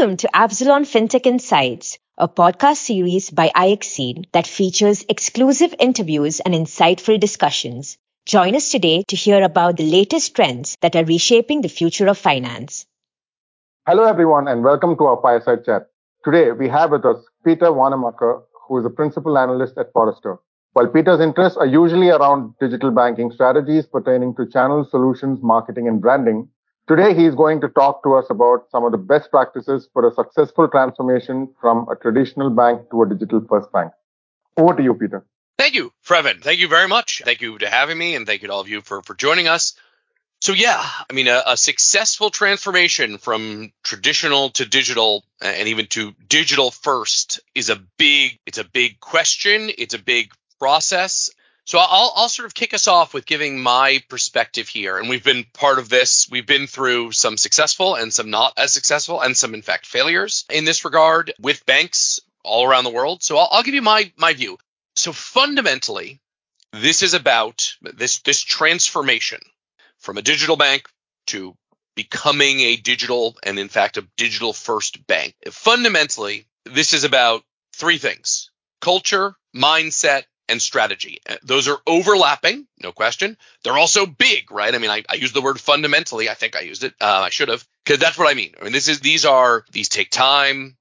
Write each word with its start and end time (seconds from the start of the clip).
Welcome 0.00 0.16
to 0.16 0.30
Appzillon 0.34 0.84
FinTech 0.88 1.26
Insights, 1.26 1.98
a 2.16 2.26
podcast 2.26 2.76
series 2.76 3.28
by 3.28 3.52
i-exceed 3.54 4.28
that 4.32 4.46
features 4.46 5.04
exclusive 5.10 5.74
interviews 5.78 6.40
and 6.40 6.54
insightful 6.54 7.20
discussions. 7.20 7.98
Join 8.24 8.56
us 8.56 8.70
today 8.70 9.02
to 9.08 9.14
hear 9.14 9.42
about 9.42 9.76
the 9.76 9.84
latest 9.84 10.34
trends 10.34 10.74
that 10.80 10.96
are 10.96 11.04
reshaping 11.04 11.60
the 11.60 11.68
future 11.68 12.06
of 12.06 12.16
finance. 12.16 12.86
Hello, 13.86 14.04
everyone, 14.04 14.48
and 14.48 14.64
welcome 14.64 14.96
to 14.96 15.04
our 15.04 15.20
fireside 15.20 15.66
chat. 15.66 15.88
Today, 16.24 16.52
we 16.52 16.66
have 16.70 16.92
with 16.92 17.04
us 17.04 17.22
Peter 17.44 17.66
Wannemacher, 17.66 18.40
who 18.68 18.78
is 18.78 18.86
a 18.86 18.90
principal 18.90 19.36
analyst 19.36 19.76
at 19.76 19.92
Forrester. 19.92 20.38
While 20.72 20.88
Peter's 20.88 21.20
interests 21.20 21.58
are 21.58 21.66
usually 21.66 22.08
around 22.08 22.54
digital 22.58 22.90
banking 22.90 23.32
strategies 23.32 23.84
pertaining 23.84 24.34
to 24.36 24.48
channel 24.48 24.82
solutions, 24.82 25.40
marketing, 25.42 25.88
and 25.88 26.00
branding, 26.00 26.48
Today, 26.90 27.14
he's 27.14 27.36
going 27.36 27.60
to 27.60 27.68
talk 27.68 28.02
to 28.02 28.14
us 28.14 28.26
about 28.30 28.66
some 28.72 28.84
of 28.84 28.90
the 28.90 28.98
best 28.98 29.30
practices 29.30 29.88
for 29.92 30.08
a 30.08 30.12
successful 30.12 30.66
transformation 30.66 31.48
from 31.60 31.86
a 31.88 31.94
traditional 31.94 32.50
bank 32.50 32.90
to 32.90 33.02
a 33.04 33.08
digital 33.08 33.46
first 33.48 33.70
bank. 33.70 33.92
Over 34.56 34.74
to 34.74 34.82
you, 34.82 34.94
Peter. 34.94 35.24
Thank 35.56 35.74
you, 35.74 35.92
Frevin. 36.04 36.42
Thank 36.42 36.58
you 36.58 36.66
very 36.66 36.88
much. 36.88 37.22
Thank 37.24 37.42
you 37.42 37.56
to 37.58 37.70
having 37.70 37.96
me, 37.96 38.16
and 38.16 38.26
thank 38.26 38.42
you 38.42 38.48
to 38.48 38.54
all 38.54 38.60
of 38.60 38.68
you 38.68 38.80
for, 38.80 39.02
for 39.02 39.14
joining 39.14 39.46
us. 39.46 39.74
So 40.40 40.52
yeah, 40.52 40.84
I 41.08 41.12
mean, 41.12 41.28
a, 41.28 41.40
a, 41.46 41.56
successful 41.56 42.30
transformation 42.30 43.18
from 43.18 43.72
traditional 43.84 44.50
to 44.50 44.66
digital, 44.66 45.22
and 45.40 45.68
even 45.68 45.86
to 45.88 46.12
digital 46.26 46.72
first, 46.72 47.38
is 47.54 47.70
a 47.70 47.76
big. 47.98 48.40
It's 48.46 48.58
a 48.58 48.64
big 48.64 48.98
question. 48.98 49.70
It's 49.78 49.94
a 49.94 50.02
big 50.02 50.32
process. 50.58 51.30
So 51.70 51.78
I'll, 51.78 52.12
I'll 52.16 52.28
sort 52.28 52.46
of 52.46 52.54
kick 52.54 52.74
us 52.74 52.88
off 52.88 53.14
with 53.14 53.26
giving 53.26 53.60
my 53.60 54.02
perspective 54.08 54.66
here. 54.66 54.98
And 54.98 55.08
we've 55.08 55.22
been 55.22 55.44
part 55.52 55.78
of 55.78 55.88
this. 55.88 56.28
We've 56.28 56.44
been 56.44 56.66
through 56.66 57.12
some 57.12 57.36
successful 57.36 57.94
and 57.94 58.12
some 58.12 58.28
not 58.28 58.54
as 58.56 58.72
successful 58.72 59.20
and 59.20 59.36
some, 59.36 59.54
in 59.54 59.62
fact, 59.62 59.86
failures 59.86 60.46
in 60.50 60.64
this 60.64 60.84
regard 60.84 61.32
with 61.38 61.64
banks 61.66 62.18
all 62.42 62.66
around 62.66 62.82
the 62.82 62.90
world. 62.90 63.22
So 63.22 63.38
I'll, 63.38 63.46
I'll 63.52 63.62
give 63.62 63.76
you 63.76 63.82
my, 63.82 64.10
my 64.16 64.32
view. 64.32 64.58
So 64.96 65.12
fundamentally, 65.12 66.18
this 66.72 67.04
is 67.04 67.14
about 67.14 67.76
this, 67.80 68.18
this 68.22 68.40
transformation 68.40 69.38
from 70.00 70.18
a 70.18 70.22
digital 70.22 70.56
bank 70.56 70.88
to 71.28 71.54
becoming 71.94 72.58
a 72.62 72.74
digital 72.78 73.36
and 73.44 73.60
in 73.60 73.68
fact 73.68 73.96
a 73.96 74.08
digital 74.16 74.52
first 74.52 75.06
bank. 75.06 75.36
Fundamentally, 75.52 76.46
this 76.64 76.94
is 76.94 77.04
about 77.04 77.44
three 77.76 77.98
things. 77.98 78.50
Culture, 78.80 79.36
mindset, 79.54 80.24
and 80.50 80.60
strategy. 80.60 81.20
Uh, 81.28 81.36
those 81.42 81.68
are 81.68 81.78
overlapping, 81.86 82.66
no 82.82 82.92
question. 82.92 83.36
They're 83.62 83.78
also 83.78 84.06
big, 84.06 84.50
right? 84.50 84.74
I 84.74 84.78
mean, 84.78 84.90
I, 84.90 85.04
I 85.08 85.14
use 85.14 85.32
the 85.32 85.40
word 85.40 85.60
fundamentally. 85.60 86.28
I 86.28 86.34
think 86.34 86.56
I 86.56 86.60
used 86.60 86.84
it. 86.84 86.94
Uh, 87.00 87.22
I 87.24 87.30
should 87.30 87.48
have, 87.48 87.66
because 87.84 88.00
that's 88.00 88.18
what 88.18 88.30
I 88.30 88.34
mean. 88.34 88.54
I 88.60 88.64
mean, 88.64 88.72
this 88.72 88.88
is 88.88 89.00
these 89.00 89.24
are 89.24 89.64
these 89.72 89.88
take 89.88 90.10
time. 90.10 90.76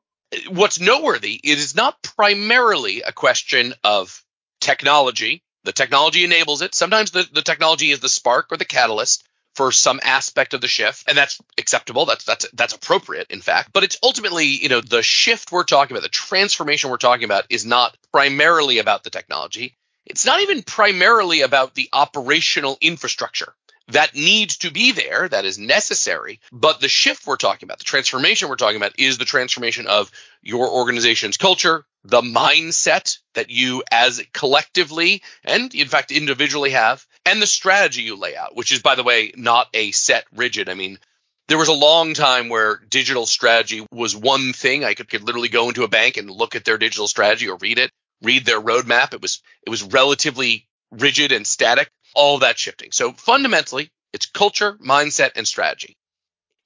What's 0.49 0.79
noteworthy 0.79 1.39
is 1.43 1.75
not 1.75 2.01
primarily 2.01 3.01
a 3.01 3.11
question 3.11 3.73
of 3.83 4.23
technology. 4.59 5.43
The 5.63 5.71
technology 5.71 6.23
enables 6.23 6.61
it. 6.61 6.75
Sometimes 6.75 7.11
the, 7.11 7.27
the 7.31 7.41
technology 7.41 7.91
is 7.91 7.99
the 7.99 8.09
spark 8.09 8.51
or 8.51 8.57
the 8.57 8.65
catalyst 8.65 9.23
for 9.59 9.73
some 9.73 9.99
aspect 10.03 10.53
of 10.53 10.61
the 10.61 10.69
shift 10.69 11.03
and 11.09 11.17
that's 11.17 11.41
acceptable 11.57 12.05
that's 12.05 12.23
that's 12.23 12.47
that's 12.53 12.73
appropriate 12.73 13.27
in 13.29 13.41
fact 13.41 13.73
but 13.73 13.83
it's 13.83 13.97
ultimately 14.01 14.45
you 14.45 14.69
know 14.69 14.79
the 14.79 15.03
shift 15.03 15.51
we're 15.51 15.65
talking 15.65 15.97
about 15.97 16.03
the 16.03 16.07
transformation 16.07 16.89
we're 16.89 16.95
talking 16.95 17.25
about 17.25 17.43
is 17.49 17.65
not 17.65 17.97
primarily 18.13 18.77
about 18.77 19.03
the 19.03 19.09
technology. 19.09 19.75
It's 20.05 20.25
not 20.25 20.39
even 20.41 20.63
primarily 20.63 21.41
about 21.41 21.75
the 21.75 21.89
operational 21.91 22.77
infrastructure 22.79 23.53
that 23.89 24.15
needs 24.15 24.57
to 24.59 24.71
be 24.71 24.91
there 24.93 25.27
that 25.27 25.43
is 25.43 25.59
necessary 25.59 26.39
but 26.51 26.79
the 26.79 26.87
shift 26.87 27.27
we're 27.27 27.35
talking 27.35 27.67
about 27.67 27.79
the 27.79 27.83
transformation 27.83 28.47
we're 28.47 28.55
talking 28.55 28.77
about 28.77 28.97
is 28.97 29.17
the 29.17 29.25
transformation 29.25 29.87
of 29.87 30.09
your 30.41 30.69
organization's 30.69 31.37
culture 31.37 31.83
the 32.05 32.21
mindset 32.21 33.17
that 33.33 33.49
you 33.49 33.83
as 33.91 34.23
collectively 34.31 35.21
and 35.43 35.73
in 35.75 35.87
fact 35.87 36.11
individually 36.11 36.69
have 36.69 37.05
and 37.25 37.41
the 37.41 37.47
strategy 37.47 38.03
you 38.03 38.15
lay 38.15 38.35
out, 38.35 38.55
which 38.55 38.71
is, 38.71 38.81
by 38.81 38.95
the 38.95 39.03
way, 39.03 39.31
not 39.35 39.67
a 39.73 39.91
set 39.91 40.25
rigid. 40.35 40.69
I 40.69 40.73
mean, 40.73 40.99
there 41.47 41.57
was 41.57 41.67
a 41.67 41.73
long 41.73 42.13
time 42.13 42.49
where 42.49 42.79
digital 42.89 43.25
strategy 43.25 43.85
was 43.91 44.15
one 44.15 44.53
thing. 44.53 44.83
I 44.83 44.93
could, 44.93 45.09
could 45.09 45.23
literally 45.23 45.49
go 45.49 45.67
into 45.67 45.83
a 45.83 45.87
bank 45.87 46.17
and 46.17 46.29
look 46.29 46.55
at 46.55 46.65
their 46.65 46.77
digital 46.77 47.07
strategy 47.07 47.49
or 47.49 47.57
read 47.57 47.79
it, 47.79 47.91
read 48.21 48.45
their 48.45 48.61
roadmap. 48.61 49.13
It 49.13 49.21
was 49.21 49.41
it 49.65 49.69
was 49.69 49.83
relatively 49.83 50.67
rigid 50.91 51.31
and 51.31 51.45
static. 51.45 51.89
All 52.15 52.39
that 52.39 52.57
shifting. 52.57 52.91
So 52.91 53.13
fundamentally, 53.13 53.91
it's 54.13 54.25
culture, 54.25 54.73
mindset, 54.73 55.31
and 55.35 55.47
strategy 55.47 55.95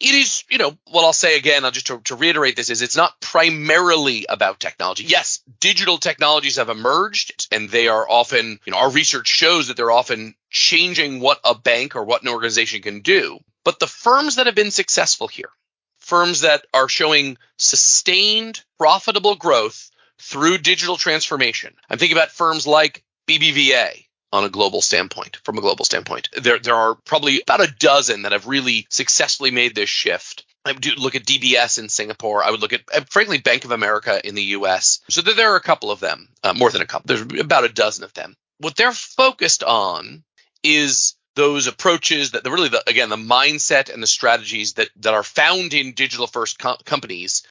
it 0.03 0.15
is, 0.15 0.43
you 0.49 0.57
know, 0.57 0.77
what 0.91 1.05
I'll 1.05 1.13
say 1.13 1.37
again, 1.37 1.63
I'll 1.63 1.71
just 1.71 1.87
to, 1.87 1.99
to, 2.01 2.15
reiterate 2.15 2.57
this 2.57 2.69
is 2.69 2.81
it's 2.81 2.97
not 2.97 3.19
primarily 3.21 4.25
about 4.27 4.59
technology. 4.59 5.05
Yes, 5.05 5.39
digital 5.61 5.97
technologies 5.97 6.57
have 6.57 6.69
emerged 6.69 7.47
and 7.51 7.69
they 7.69 7.87
are 7.87 8.07
often, 8.07 8.59
you 8.65 8.71
know, 8.71 8.79
our 8.79 8.91
research 8.91 9.27
shows 9.27 9.67
that 9.67 9.77
they're 9.77 9.91
often 9.91 10.35
changing 10.49 11.21
what 11.21 11.39
a 11.45 11.55
bank 11.55 11.95
or 11.95 12.03
what 12.03 12.21
an 12.21 12.27
organization 12.27 12.81
can 12.81 12.99
do. 12.99 13.39
But 13.63 13.79
the 13.79 13.87
firms 13.87 14.35
that 14.35 14.45
have 14.45 14.55
been 14.55 14.71
successful 14.71 15.29
here, 15.29 15.49
firms 15.99 16.41
that 16.41 16.65
are 16.73 16.89
showing 16.89 17.37
sustained 17.57 18.61
profitable 18.77 19.35
growth 19.35 19.89
through 20.19 20.57
digital 20.57 20.97
transformation. 20.97 21.73
I'm 21.89 21.97
thinking 21.97 22.17
about 22.17 22.31
firms 22.31 22.67
like 22.67 23.05
BBVA, 23.27 24.05
on 24.33 24.43
a 24.43 24.49
global 24.49 24.81
standpoint, 24.81 25.37
from 25.43 25.59
a 25.59 25.61
global 25.61 25.85
standpoint. 25.85 26.27
There, 26.35 26.57
there 26.57 26.75
are 26.75 26.95
probably 27.05 27.41
about 27.41 27.61
a 27.61 27.71
dozen 27.71 28.23
that 28.23 28.31
have 28.31 28.47
really 28.47 28.87
successfully 28.89 29.51
made 29.51 29.75
this 29.75 29.89
shift. 29.89 30.43
I 30.65 30.71
would 30.71 30.97
look 30.97 31.13
at 31.13 31.23
DBS 31.23 31.77
in 31.77 31.87
Singapore. 31.87 32.43
I 32.43 32.49
would 32.49 32.59
look 32.59 32.73
at, 32.73 32.81
uh, 32.91 33.01
frankly, 33.11 33.37
Bank 33.37 33.63
of 33.63 33.71
America 33.71 34.19
in 34.27 34.33
the 34.33 34.41
US. 34.57 35.01
So 35.07 35.21
there 35.21 35.51
are 35.51 35.55
a 35.55 35.61
couple 35.61 35.91
of 35.91 35.99
them, 35.99 36.29
uh, 36.43 36.53
more 36.53 36.71
than 36.71 36.81
a 36.81 36.87
couple. 36.87 37.07
There's 37.07 37.39
about 37.39 37.63
a 37.63 37.69
dozen 37.69 38.03
of 38.03 38.13
them. 38.13 38.35
What 38.57 38.75
they're 38.75 38.91
focused 38.91 39.63
on 39.63 40.23
is 40.63 41.13
those 41.35 41.67
approaches 41.67 42.31
that 42.31 42.43
really, 42.45 42.69
the, 42.69 42.83
again, 42.87 43.09
the 43.09 43.17
mindset 43.17 43.93
and 43.93 44.01
the 44.01 44.07
strategies 44.07 44.73
that, 44.73 44.89
that 44.97 45.13
are 45.13 45.23
found 45.23 45.75
in 45.75 45.93
digital 45.93 46.25
first 46.25 46.57
co- 46.57 46.77
companies. 46.85 47.43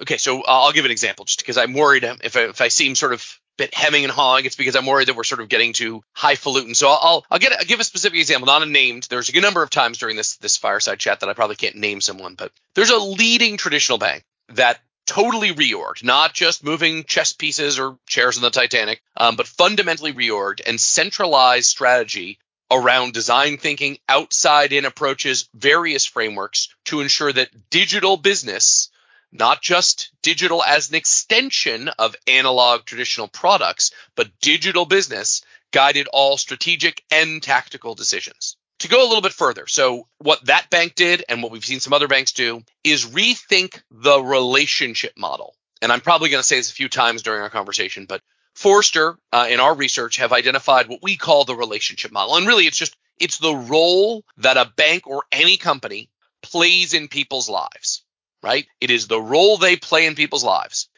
Okay, 0.00 0.18
so 0.18 0.44
I'll 0.44 0.72
give 0.72 0.84
an 0.84 0.90
example 0.92 1.24
just 1.24 1.40
because 1.40 1.58
I'm 1.58 1.72
worried 1.72 2.04
if 2.04 2.36
I, 2.36 2.42
if 2.42 2.60
I 2.60 2.68
seem 2.68 2.94
sort 2.94 3.12
of 3.12 3.40
bit 3.58 3.74
hemming 3.74 4.04
and 4.04 4.12
hawing, 4.12 4.44
it's 4.44 4.56
because 4.56 4.76
I'm 4.76 4.86
worried 4.86 5.08
that 5.08 5.16
we're 5.16 5.24
sort 5.24 5.40
of 5.40 5.48
getting 5.48 5.72
too 5.72 6.02
highfalutin. 6.12 6.74
So 6.74 6.88
I'll 6.88 7.24
I'll 7.30 7.38
get 7.38 7.52
I'll 7.52 7.64
give 7.64 7.80
a 7.80 7.84
specific 7.84 8.18
example, 8.18 8.46
not 8.46 8.62
a 8.62 8.66
named. 8.66 9.06
There's 9.08 9.28
a 9.28 9.32
good 9.32 9.42
number 9.42 9.62
of 9.62 9.70
times 9.70 9.98
during 9.98 10.16
this 10.16 10.36
this 10.36 10.56
fireside 10.56 10.98
chat 10.98 11.20
that 11.20 11.28
I 11.28 11.34
probably 11.34 11.56
can't 11.56 11.76
name 11.76 12.00
someone, 12.00 12.34
but 12.34 12.52
there's 12.74 12.90
a 12.90 12.98
leading 12.98 13.56
traditional 13.56 13.98
bank 13.98 14.24
that 14.50 14.80
totally 15.06 15.52
reorged, 15.52 16.04
not 16.04 16.32
just 16.32 16.64
moving 16.64 17.04
chess 17.04 17.32
pieces 17.32 17.78
or 17.78 17.98
chairs 18.06 18.36
in 18.36 18.42
the 18.42 18.50
Titanic, 18.50 19.02
um, 19.16 19.36
but 19.36 19.46
fundamentally 19.46 20.12
reorged 20.12 20.60
and 20.66 20.80
centralized 20.80 21.68
strategy 21.68 22.38
around 22.70 23.12
design 23.12 23.58
thinking, 23.58 23.98
outside 24.08 24.72
in 24.72 24.84
approaches, 24.84 25.48
various 25.54 26.06
frameworks 26.06 26.74
to 26.86 27.00
ensure 27.00 27.32
that 27.32 27.50
digital 27.70 28.16
business 28.16 28.88
not 29.32 29.62
just 29.62 30.12
digital 30.22 30.62
as 30.62 30.90
an 30.90 30.94
extension 30.94 31.88
of 31.98 32.14
analog 32.26 32.84
traditional 32.84 33.28
products, 33.28 33.90
but 34.14 34.30
digital 34.40 34.84
business 34.84 35.42
guided 35.72 36.06
all 36.12 36.36
strategic 36.36 37.02
and 37.10 37.42
tactical 37.42 37.94
decisions. 37.94 38.56
To 38.80 38.88
go 38.88 39.02
a 39.02 39.08
little 39.08 39.22
bit 39.22 39.32
further, 39.32 39.66
so 39.66 40.06
what 40.18 40.44
that 40.46 40.68
bank 40.68 40.94
did 40.94 41.24
and 41.28 41.42
what 41.42 41.52
we've 41.52 41.64
seen 41.64 41.80
some 41.80 41.92
other 41.92 42.08
banks 42.08 42.32
do 42.32 42.62
is 42.84 43.06
rethink 43.06 43.80
the 43.90 44.20
relationship 44.22 45.12
model. 45.16 45.54
And 45.80 45.90
I'm 45.90 46.00
probably 46.00 46.30
going 46.30 46.40
to 46.40 46.46
say 46.46 46.56
this 46.56 46.70
a 46.70 46.74
few 46.74 46.88
times 46.88 47.22
during 47.22 47.42
our 47.42 47.50
conversation, 47.50 48.06
but 48.06 48.20
Forrester, 48.54 49.16
uh, 49.32 49.46
in 49.48 49.60
our 49.60 49.74
research, 49.74 50.18
have 50.18 50.32
identified 50.32 50.88
what 50.88 51.02
we 51.02 51.16
call 51.16 51.44
the 51.44 51.54
relationship 51.54 52.12
model. 52.12 52.36
And 52.36 52.46
really, 52.46 52.66
it's 52.66 52.76
just 52.76 52.96
it's 53.18 53.38
the 53.38 53.54
role 53.54 54.24
that 54.38 54.56
a 54.56 54.70
bank 54.76 55.06
or 55.06 55.24
any 55.32 55.56
company 55.56 56.10
plays 56.42 56.92
in 56.92 57.08
people's 57.08 57.48
lives 57.48 58.04
right? 58.42 58.66
It 58.80 58.90
is 58.90 59.06
the 59.06 59.20
role 59.20 59.56
they 59.56 59.76
play 59.76 60.06
in 60.06 60.14
people's 60.14 60.44
lives. 60.44 60.88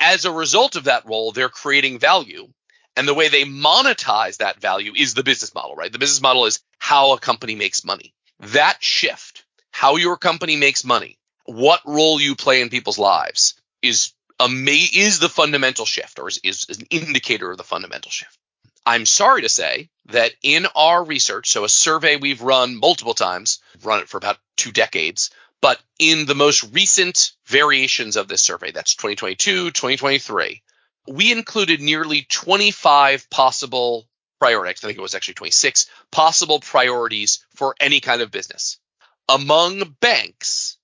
As 0.00 0.24
a 0.24 0.32
result 0.32 0.76
of 0.76 0.84
that 0.84 1.06
role, 1.06 1.32
they're 1.32 1.48
creating 1.48 1.98
value. 1.98 2.48
And 2.96 3.08
the 3.08 3.14
way 3.14 3.28
they 3.28 3.44
monetize 3.44 4.38
that 4.38 4.60
value 4.60 4.92
is 4.96 5.14
the 5.14 5.24
business 5.24 5.54
model, 5.54 5.74
right? 5.74 5.92
The 5.92 5.98
business 5.98 6.22
model 6.22 6.46
is 6.46 6.60
how 6.78 7.12
a 7.12 7.18
company 7.18 7.54
makes 7.54 7.84
money. 7.84 8.14
That 8.40 8.76
shift, 8.80 9.44
how 9.72 9.96
your 9.96 10.16
company 10.16 10.56
makes 10.56 10.84
money, 10.84 11.18
what 11.44 11.80
role 11.84 12.20
you 12.20 12.36
play 12.36 12.60
in 12.60 12.68
people's 12.70 12.98
lives 12.98 13.54
is 13.82 14.12
ama- 14.40 14.70
is 14.94 15.18
the 15.18 15.28
fundamental 15.28 15.86
shift 15.86 16.18
or 16.18 16.28
is, 16.28 16.40
is 16.44 16.78
an 16.78 16.86
indicator 16.90 17.50
of 17.50 17.56
the 17.56 17.64
fundamental 17.64 18.10
shift. 18.10 18.38
I'm 18.86 19.06
sorry 19.06 19.42
to 19.42 19.48
say 19.48 19.88
that 20.06 20.32
in 20.42 20.66
our 20.76 21.02
research, 21.02 21.50
so 21.50 21.64
a 21.64 21.68
survey 21.68 22.16
we've 22.16 22.42
run 22.42 22.76
multiple 22.76 23.14
times, 23.14 23.60
run 23.82 24.00
it 24.00 24.08
for 24.08 24.18
about 24.18 24.36
two 24.56 24.72
decades, 24.72 25.30
but 25.64 25.80
in 25.98 26.26
the 26.26 26.34
most 26.34 26.74
recent 26.74 27.32
variations 27.46 28.16
of 28.16 28.28
this 28.28 28.42
survey, 28.42 28.70
that's 28.70 28.96
2022, 28.96 29.70
2023, 29.70 30.62
we 31.08 31.32
included 31.32 31.80
nearly 31.80 32.20
25 32.28 33.30
possible 33.30 34.06
priorities. 34.38 34.84
I 34.84 34.88
think 34.88 34.98
it 34.98 35.00
was 35.00 35.14
actually 35.14 35.36
26 35.36 35.86
possible 36.10 36.60
priorities 36.60 37.46
for 37.56 37.74
any 37.80 38.00
kind 38.00 38.20
of 38.20 38.30
business. 38.30 38.76
Among 39.26 39.96
banks, 40.00 40.76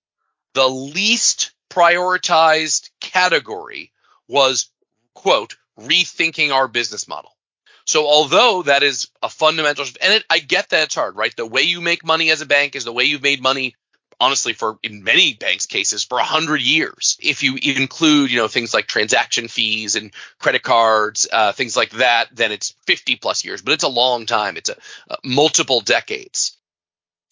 the 0.54 0.66
least 0.66 1.52
prioritized 1.68 2.88
category 3.02 3.92
was, 4.28 4.70
quote, 5.12 5.56
rethinking 5.78 6.52
our 6.54 6.68
business 6.68 7.06
model. 7.06 7.36
So 7.84 8.06
although 8.06 8.62
that 8.62 8.82
is 8.82 9.08
a 9.22 9.28
fundamental, 9.28 9.84
and 10.00 10.14
it, 10.14 10.24
I 10.30 10.38
get 10.38 10.70
that 10.70 10.84
it's 10.84 10.94
hard, 10.94 11.16
right? 11.16 11.36
The 11.36 11.44
way 11.44 11.62
you 11.62 11.82
make 11.82 12.02
money 12.02 12.30
as 12.30 12.40
a 12.40 12.46
bank 12.46 12.76
is 12.76 12.84
the 12.84 12.94
way 12.94 13.04
you've 13.04 13.20
made 13.20 13.42
money, 13.42 13.76
honestly, 14.20 14.52
for 14.52 14.78
in 14.82 15.02
many 15.02 15.32
banks' 15.32 15.67
cases 15.67 16.05
for 16.05 16.19
a 16.19 16.25
hundred 16.25 16.61
years. 16.61 17.17
If 17.20 17.43
you 17.43 17.56
include, 17.56 18.31
you 18.31 18.37
know, 18.37 18.49
things 18.49 18.75
like 18.75 18.87
transaction 18.87 19.49
fees 19.49 19.96
and 19.96 20.12
credit 20.38 20.62
cards, 20.62 21.26
uh, 21.32 21.52
things 21.52 21.76
like 21.76 21.90
that, 21.93 22.28
then 22.32 22.52
it's 22.52 22.75
50 22.87 23.17
plus 23.17 23.44
years. 23.44 23.62
But 23.62 23.72
it's 23.72 23.84
a 23.84 23.88
long 23.88 24.26
time. 24.26 24.56
It's 24.56 24.69
a, 24.69 24.76
a 25.08 25.17
multiple 25.25 25.81
decades. 25.81 26.56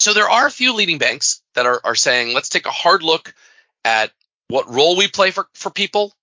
So 0.01 0.15
there 0.15 0.31
are 0.31 0.47
a 0.47 0.51
few 0.51 0.75
leading 0.75 0.99
banks 0.99 1.43
that 1.55 1.67
are, 1.67 1.81
are 1.85 1.95
saying, 1.95 2.33
let's 2.33 2.49
take 2.49 2.67
a 2.67 2.71
hard 2.71 3.03
look 3.03 3.35
at 3.85 4.13
what 4.49 4.73
role 4.73 4.97
we 4.97 5.09
play 5.09 5.31
for, 5.31 5.49
for 5.55 5.71
people, 5.71 6.15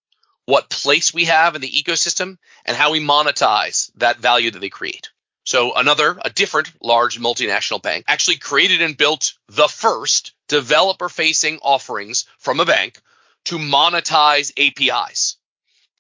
what 0.45 0.69
place 0.69 1.13
we 1.13 1.25
have 1.25 1.55
in 1.55 1.61
the 1.61 1.69
ecosystem, 1.69 2.37
and 2.65 2.75
how 2.75 2.91
we 2.91 3.05
monetize 3.05 3.91
that 3.95 4.17
value 4.17 4.51
that 4.51 4.59
they 4.59 4.69
create. 4.69 5.09
So 5.45 5.75
another, 5.75 6.17
a 6.25 6.31
different 6.31 6.71
large 6.81 7.19
multinational 7.19 7.81
bank 7.81 8.05
actually 8.07 8.37
created 8.37 8.81
and 8.81 8.97
built 8.97 9.33
the 9.47 9.67
first 9.67 10.33
developer 10.47 11.07
facing 11.07 11.59
offerings 11.61 12.25
from 12.39 12.59
a 12.59 12.65
bank 12.65 12.99
to 13.45 13.57
monetize 13.57 14.51
APIs. 14.57 15.37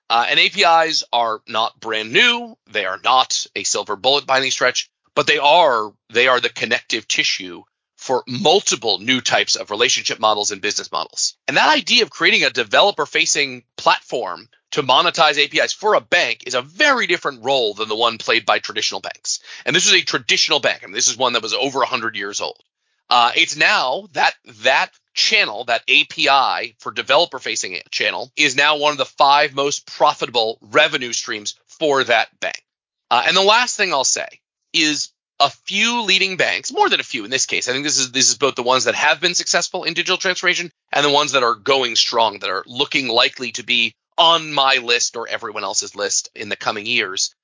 Uh, 0.09 0.25
and 0.27 0.39
APIs 0.39 1.03
are 1.13 1.41
not 1.47 1.79
brand 1.79 2.11
new. 2.11 2.57
They 2.71 2.85
are 2.85 2.99
not 3.03 3.45
a 3.55 3.63
silver 3.63 3.95
bullet 3.95 4.25
by 4.25 4.37
any 4.37 4.49
stretch, 4.49 4.89
but 5.15 5.27
they 5.27 5.37
are, 5.37 5.93
they 6.09 6.27
are 6.27 6.39
the 6.39 6.49
connective 6.49 7.07
tissue 7.07 7.63
for 7.97 8.23
multiple 8.27 8.99
new 8.99 9.21
types 9.21 9.55
of 9.55 9.71
relationship 9.71 10.19
models 10.19 10.51
and 10.51 10.61
business 10.61 10.91
models. 10.91 11.35
And 11.47 11.57
that 11.57 11.73
idea 11.73 12.03
of 12.03 12.09
creating 12.09 12.43
a 12.43 12.49
developer 12.49 13.05
facing 13.05 13.63
platform 13.77 14.49
to 14.75 14.83
monetize 14.83 15.41
APIs 15.41 15.71
for 15.71 15.93
a 15.93 16.01
bank 16.01 16.43
is 16.45 16.53
a 16.53 16.61
very 16.61 17.07
different 17.07 17.45
role 17.45 17.73
than 17.73 17.87
the 17.87 17.95
one 17.95 18.17
played 18.17 18.45
by 18.45 18.59
traditional 18.59 18.99
banks. 18.99 19.39
And 19.65 19.73
this 19.73 19.87
is 19.87 19.93
a 19.93 20.01
traditional 20.01 20.59
bank. 20.59 20.81
I 20.83 20.87
mean, 20.87 20.93
this 20.93 21.07
is 21.07 21.15
one 21.15 21.31
that 21.31 21.41
was 21.41 21.53
over 21.53 21.79
100 21.79 22.17
years 22.17 22.41
old. 22.41 22.61
Uh, 23.09 23.31
it's 23.37 23.55
now 23.55 24.09
that 24.11 24.33
that 24.63 24.91
channel, 25.13 25.63
that 25.65 25.83
API 25.89 26.75
for 26.79 26.91
developer 26.91 27.39
facing 27.39 27.79
channel, 27.89 28.29
is 28.35 28.57
now 28.57 28.77
one 28.77 28.91
of 28.91 28.97
the 28.97 29.05
five 29.05 29.55
most 29.55 29.87
profitable 29.87 30.57
revenue 30.61 31.13
streams 31.13 31.55
for 31.67 32.03
that 32.03 32.37
bank. 32.41 32.61
Uh, 33.09 33.23
and 33.27 33.37
the 33.37 33.41
last 33.41 33.77
thing 33.77 33.93
I'll 33.93 34.03
say 34.03 34.27
is 34.73 35.13
a 35.39 35.49
few 35.49 36.01
leading 36.01 36.35
banks, 36.35 36.73
more 36.73 36.89
than 36.89 36.99
a 36.99 37.03
few 37.03 37.23
in 37.23 37.31
this 37.31 37.45
case. 37.45 37.69
I 37.69 37.71
think 37.71 37.85
this 37.85 37.97
is 37.97 38.11
this 38.11 38.29
is 38.29 38.37
both 38.37 38.55
the 38.55 38.63
ones 38.63 38.85
that 38.85 38.95
have 38.95 39.21
been 39.21 39.35
successful 39.35 39.85
in 39.85 39.93
digital 39.93 40.17
transformation 40.17 40.69
and 40.91 41.05
the 41.05 41.11
ones 41.11 41.31
that 41.31 41.43
are 41.43 41.55
going 41.55 41.95
strong, 41.95 42.39
that 42.39 42.49
are 42.49 42.63
looking 42.67 43.07
likely 43.07 43.53
to 43.53 43.63
be 43.63 43.95
on 44.17 44.53
my 44.53 44.77
list 44.77 45.15
or 45.15 45.27
everyone 45.27 45.63
else's 45.63 45.95
list 45.95 46.29
in 46.35 46.49
the 46.49 46.55
coming 46.55 46.85
years. 46.85 47.35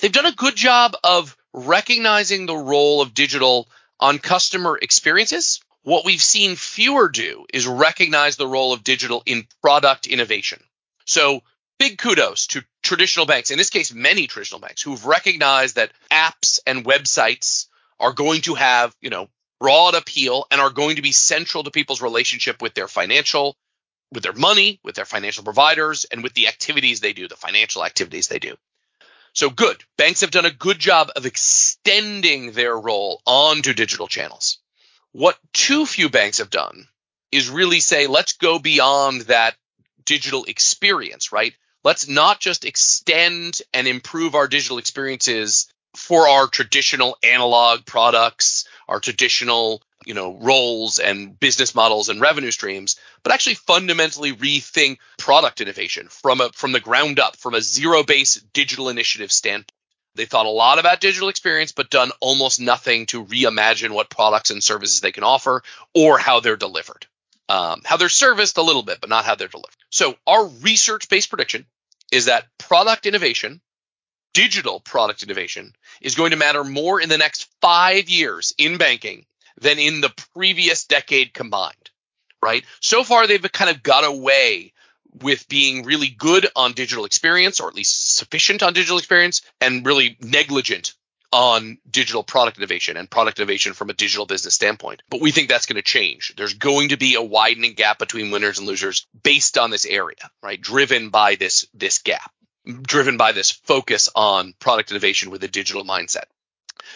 They've 0.00 0.12
done 0.12 0.26
a 0.26 0.32
good 0.32 0.56
job 0.56 0.96
of 1.04 1.36
recognizing 1.52 2.46
the 2.46 2.56
role 2.56 3.02
of 3.02 3.14
digital 3.14 3.68
on 3.98 4.18
customer 4.18 4.78
experiences. 4.80 5.60
What 5.82 6.04
we've 6.04 6.22
seen 6.22 6.56
fewer 6.56 7.08
do 7.08 7.46
is 7.52 7.66
recognize 7.66 8.36
the 8.36 8.46
role 8.46 8.72
of 8.72 8.84
digital 8.84 9.22
in 9.26 9.46
product 9.62 10.06
innovation. 10.06 10.62
So 11.04 11.42
big 11.78 11.98
kudos 11.98 12.46
to 12.48 12.62
traditional 12.82 13.26
banks, 13.26 13.50
in 13.50 13.58
this 13.58 13.70
case, 13.70 13.92
many 13.92 14.26
traditional 14.26 14.60
banks 14.60 14.82
who've 14.82 15.04
recognized 15.04 15.76
that 15.76 15.92
apps 16.10 16.60
and 16.66 16.84
websites 16.84 17.66
are 17.98 18.12
going 18.12 18.42
to 18.42 18.54
have, 18.54 18.94
you 19.00 19.10
know, 19.10 19.28
broad 19.58 19.94
appeal 19.94 20.46
and 20.50 20.60
are 20.60 20.70
going 20.70 20.96
to 20.96 21.02
be 21.02 21.12
central 21.12 21.64
to 21.64 21.70
people's 21.70 22.00
relationship 22.00 22.62
with 22.62 22.74
their 22.74 22.88
financial, 22.88 23.56
with 24.12 24.22
their 24.22 24.32
money, 24.32 24.80
with 24.82 24.94
their 24.94 25.04
financial 25.04 25.44
providers, 25.44 26.04
and 26.04 26.22
with 26.22 26.34
the 26.34 26.48
activities 26.48 27.00
they 27.00 27.12
do, 27.12 27.28
the 27.28 27.36
financial 27.36 27.84
activities 27.84 28.28
they 28.28 28.38
do. 28.38 28.56
So 29.32 29.50
good. 29.50 29.82
Banks 29.96 30.22
have 30.22 30.32
done 30.32 30.46
a 30.46 30.50
good 30.50 30.78
job 30.78 31.10
of 31.14 31.26
extending 31.26 32.52
their 32.52 32.76
role 32.76 33.22
onto 33.26 33.72
digital 33.72 34.08
channels. 34.08 34.58
What 35.12 35.38
too 35.52 35.86
few 35.86 36.08
banks 36.08 36.38
have 36.38 36.50
done 36.50 36.88
is 37.30 37.48
really 37.48 37.80
say, 37.80 38.06
let's 38.06 38.32
go 38.32 38.58
beyond 38.58 39.22
that 39.22 39.54
digital 40.04 40.44
experience, 40.44 41.30
right? 41.30 41.54
let's 41.84 42.08
not 42.08 42.40
just 42.40 42.64
extend 42.64 43.60
and 43.72 43.86
improve 43.86 44.34
our 44.34 44.48
digital 44.48 44.78
experiences 44.78 45.72
for 45.96 46.28
our 46.28 46.46
traditional 46.46 47.16
analog 47.22 47.84
products, 47.84 48.66
our 48.88 49.00
traditional, 49.00 49.82
you 50.10 50.14
know, 50.14 50.36
roles 50.40 50.98
and 50.98 51.38
business 51.38 51.72
models 51.72 52.08
and 52.08 52.20
revenue 52.20 52.50
streams, 52.50 52.96
but 53.22 53.32
actually 53.32 53.54
fundamentally 53.54 54.32
rethink 54.32 54.98
product 55.18 55.60
innovation 55.60 56.08
from 56.08 56.40
a 56.40 56.50
from 56.52 56.72
the 56.72 56.80
ground 56.80 57.20
up, 57.20 57.36
from 57.36 57.54
a 57.54 57.60
zero-based 57.60 58.52
digital 58.52 58.88
initiative 58.88 59.30
standpoint. 59.30 59.70
They 60.16 60.24
thought 60.24 60.46
a 60.46 60.50
lot 60.50 60.80
about 60.80 61.00
digital 61.00 61.28
experience, 61.28 61.70
but 61.70 61.90
done 61.90 62.10
almost 62.20 62.60
nothing 62.60 63.06
to 63.06 63.24
reimagine 63.24 63.92
what 63.92 64.10
products 64.10 64.50
and 64.50 64.64
services 64.64 65.00
they 65.00 65.12
can 65.12 65.22
offer 65.22 65.62
or 65.94 66.18
how 66.18 66.40
they're 66.40 66.56
delivered. 66.56 67.06
Um, 67.48 67.82
how 67.84 67.96
they're 67.96 68.08
serviced 68.08 68.58
a 68.58 68.62
little 68.62 68.82
bit, 68.82 69.00
but 69.00 69.10
not 69.10 69.24
how 69.24 69.36
they're 69.36 69.46
delivered. 69.46 69.76
So 69.90 70.16
our 70.26 70.44
research-based 70.44 71.30
prediction 71.30 71.66
is 72.10 72.24
that 72.24 72.46
product 72.58 73.06
innovation, 73.06 73.60
digital 74.34 74.80
product 74.80 75.22
innovation, 75.22 75.72
is 76.00 76.16
going 76.16 76.32
to 76.32 76.36
matter 76.36 76.64
more 76.64 77.00
in 77.00 77.08
the 77.08 77.18
next 77.18 77.46
five 77.60 78.08
years 78.08 78.52
in 78.58 78.76
banking 78.76 79.24
than 79.60 79.78
in 79.78 80.00
the 80.00 80.12
previous 80.34 80.84
decade 80.84 81.32
combined. 81.32 81.74
Right? 82.42 82.64
So 82.80 83.04
far, 83.04 83.26
they've 83.26 83.52
kind 83.52 83.70
of 83.70 83.82
got 83.82 84.04
away 84.04 84.72
with 85.20 85.48
being 85.48 85.84
really 85.84 86.08
good 86.08 86.46
on 86.56 86.72
digital 86.72 87.04
experience, 87.04 87.60
or 87.60 87.68
at 87.68 87.74
least 87.74 88.16
sufficient 88.16 88.62
on 88.62 88.72
digital 88.72 88.98
experience, 88.98 89.42
and 89.60 89.84
really 89.84 90.16
negligent 90.20 90.94
on 91.32 91.78
digital 91.88 92.22
product 92.22 92.58
innovation 92.58 92.96
and 92.96 93.08
product 93.08 93.38
innovation 93.38 93.72
from 93.72 93.90
a 93.90 93.94
digital 93.94 94.26
business 94.26 94.54
standpoint. 94.54 95.02
But 95.10 95.20
we 95.20 95.30
think 95.30 95.48
that's 95.48 95.66
going 95.66 95.76
to 95.76 95.82
change. 95.82 96.34
There's 96.36 96.54
going 96.54 96.88
to 96.88 96.96
be 96.96 97.14
a 97.14 97.22
widening 97.22 97.74
gap 97.74 97.98
between 97.98 98.30
winners 98.30 98.58
and 98.58 98.66
losers 98.66 99.06
based 99.22 99.56
on 99.56 99.70
this 99.70 99.86
area, 99.86 100.30
right? 100.42 100.60
Driven 100.60 101.10
by 101.10 101.36
this 101.36 101.66
this 101.72 101.98
gap, 101.98 102.32
driven 102.66 103.16
by 103.16 103.32
this 103.32 103.50
focus 103.50 104.08
on 104.14 104.54
product 104.58 104.90
innovation 104.90 105.30
with 105.30 105.44
a 105.44 105.48
digital 105.48 105.84
mindset. 105.84 106.24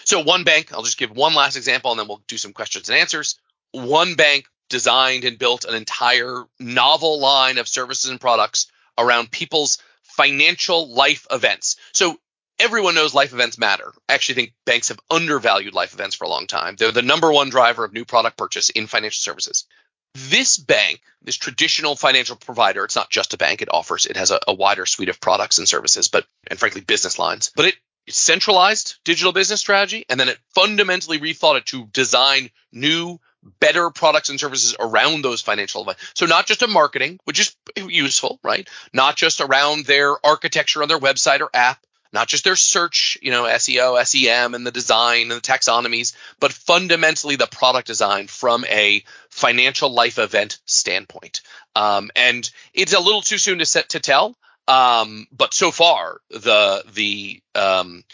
So 0.04 0.22
one 0.22 0.44
bank, 0.44 0.72
I'll 0.72 0.82
just 0.82 0.98
give 0.98 1.10
one 1.10 1.34
last 1.34 1.56
example 1.56 1.90
and 1.90 2.00
then 2.00 2.08
we'll 2.08 2.22
do 2.26 2.38
some 2.38 2.52
questions 2.52 2.88
and 2.88 2.98
answers. 2.98 3.38
One 3.72 4.14
bank 4.14 4.46
designed 4.70 5.24
and 5.24 5.38
built 5.38 5.64
an 5.64 5.74
entire 5.74 6.44
novel 6.58 7.20
line 7.20 7.58
of 7.58 7.68
services 7.68 8.10
and 8.10 8.20
products 8.20 8.70
around 8.98 9.30
people's 9.30 9.78
financial 10.02 10.92
life 10.92 11.26
events. 11.30 11.76
So 11.92 12.18
everyone 12.58 12.94
knows 12.94 13.14
life 13.14 13.32
events 13.32 13.58
matter. 13.58 13.92
I 14.08 14.14
actually 14.14 14.36
think 14.36 14.54
banks 14.64 14.88
have 14.88 15.00
undervalued 15.10 15.74
life 15.74 15.94
events 15.94 16.14
for 16.14 16.24
a 16.24 16.28
long 16.28 16.46
time. 16.46 16.76
They're 16.76 16.92
the 16.92 17.02
number 17.02 17.32
one 17.32 17.50
driver 17.50 17.84
of 17.84 17.92
new 17.92 18.04
product 18.04 18.36
purchase 18.36 18.70
in 18.70 18.86
financial 18.86 19.20
services. 19.20 19.66
This 20.14 20.56
bank, 20.56 21.00
this 21.22 21.36
traditional 21.36 21.96
financial 21.96 22.36
provider, 22.36 22.84
it's 22.84 22.94
not 22.94 23.10
just 23.10 23.34
a 23.34 23.36
bank, 23.36 23.62
it 23.62 23.68
offers, 23.72 24.06
it 24.06 24.16
has 24.16 24.30
a, 24.30 24.38
a 24.46 24.54
wider 24.54 24.86
suite 24.86 25.08
of 25.08 25.20
products 25.20 25.58
and 25.58 25.68
services, 25.68 26.06
but, 26.06 26.24
and 26.48 26.58
frankly, 26.58 26.82
business 26.82 27.18
lines, 27.18 27.50
but 27.56 27.66
it 27.66 27.74
centralized 28.08 28.96
digital 29.04 29.32
business 29.32 29.60
strategy 29.60 30.04
and 30.08 30.18
then 30.18 30.28
it 30.28 30.38
fundamentally 30.54 31.18
rethought 31.18 31.56
it 31.56 31.66
to 31.66 31.86
design 31.86 32.50
new 32.72 33.18
better 33.60 33.90
products 33.90 34.30
and 34.30 34.40
services 34.40 34.74
around 34.78 35.22
those 35.22 35.40
financial 35.40 35.82
advice. 35.82 35.96
So 36.14 36.26
not 36.26 36.46
just 36.46 36.62
a 36.62 36.66
marketing, 36.66 37.18
which 37.24 37.40
is 37.40 37.54
useful, 37.76 38.40
right? 38.42 38.68
Not 38.92 39.16
just 39.16 39.40
around 39.40 39.84
their 39.86 40.14
architecture 40.24 40.82
on 40.82 40.88
their 40.88 40.98
website 40.98 41.40
or 41.40 41.50
app, 41.52 41.78
not 42.12 42.28
just 42.28 42.44
their 42.44 42.56
search, 42.56 43.18
you 43.20 43.32
know, 43.32 43.42
SEO, 43.42 44.02
SEM, 44.06 44.54
and 44.54 44.66
the 44.66 44.70
design 44.70 45.32
and 45.32 45.32
the 45.32 45.40
taxonomies, 45.40 46.14
but 46.38 46.52
fundamentally 46.52 47.36
the 47.36 47.48
product 47.48 47.88
design 47.88 48.28
from 48.28 48.64
a 48.66 49.02
financial 49.30 49.90
life 49.90 50.18
event 50.18 50.60
standpoint. 50.64 51.40
Um, 51.74 52.10
and 52.14 52.48
it's 52.72 52.94
a 52.94 53.00
little 53.00 53.20
too 53.20 53.38
soon 53.38 53.58
to 53.58 53.66
set 53.66 53.90
to 53.90 54.00
tell. 54.00 54.36
Um, 54.66 55.26
but 55.30 55.52
so 55.52 55.70
far, 55.70 56.20
the 56.30 56.84
the 56.94 57.42
um, 57.54 58.04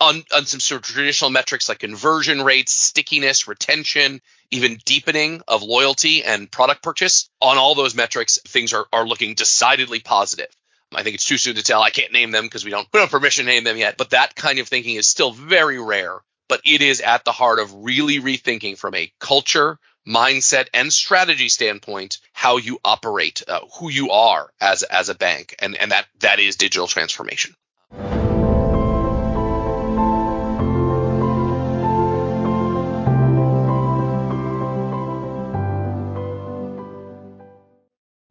on, 0.00 0.22
on 0.34 0.46
some 0.46 0.60
sort 0.60 0.82
of 0.82 0.86
traditional 0.86 1.30
metrics 1.30 1.68
like 1.68 1.80
conversion 1.80 2.42
rates, 2.42 2.72
stickiness, 2.72 3.48
retention, 3.48 4.20
even 4.50 4.78
deepening 4.84 5.42
of 5.48 5.62
loyalty 5.62 6.22
and 6.22 6.50
product 6.50 6.82
purchase, 6.82 7.28
on 7.40 7.58
all 7.58 7.74
those 7.74 7.94
metrics, 7.94 8.38
things 8.46 8.72
are, 8.72 8.86
are 8.92 9.06
looking 9.06 9.34
decidedly 9.34 10.00
positive. 10.00 10.48
I 10.94 11.02
think 11.02 11.16
it's 11.16 11.26
too 11.26 11.36
soon 11.36 11.56
to 11.56 11.62
tell. 11.62 11.82
I 11.82 11.90
can't 11.90 12.12
name 12.12 12.30
them 12.30 12.44
because 12.44 12.64
we 12.64 12.70
don't, 12.70 12.88
we 12.92 12.98
don't 12.98 13.10
have 13.10 13.10
permission 13.10 13.44
to 13.44 13.50
name 13.50 13.64
them 13.64 13.76
yet. 13.76 13.96
But 13.98 14.10
that 14.10 14.34
kind 14.34 14.58
of 14.58 14.68
thinking 14.68 14.96
is 14.96 15.06
still 15.06 15.32
very 15.32 15.78
rare. 15.78 16.18
But 16.48 16.62
it 16.64 16.80
is 16.80 17.02
at 17.02 17.24
the 17.24 17.32
heart 17.32 17.58
of 17.58 17.74
really 17.74 18.20
rethinking 18.20 18.78
from 18.78 18.94
a 18.94 19.12
culture, 19.20 19.78
mindset, 20.08 20.68
and 20.72 20.92
strategy 20.92 21.48
standpoint 21.48 22.18
how 22.32 22.56
you 22.56 22.78
operate, 22.84 23.42
uh, 23.46 23.60
who 23.78 23.90
you 23.90 24.10
are 24.10 24.50
as 24.60 24.82
as 24.82 25.08
a 25.08 25.14
bank, 25.14 25.54
and 25.58 25.76
and 25.76 25.92
that 25.92 26.06
that 26.20 26.40
is 26.40 26.56
digital 26.56 26.86
transformation. 26.86 27.54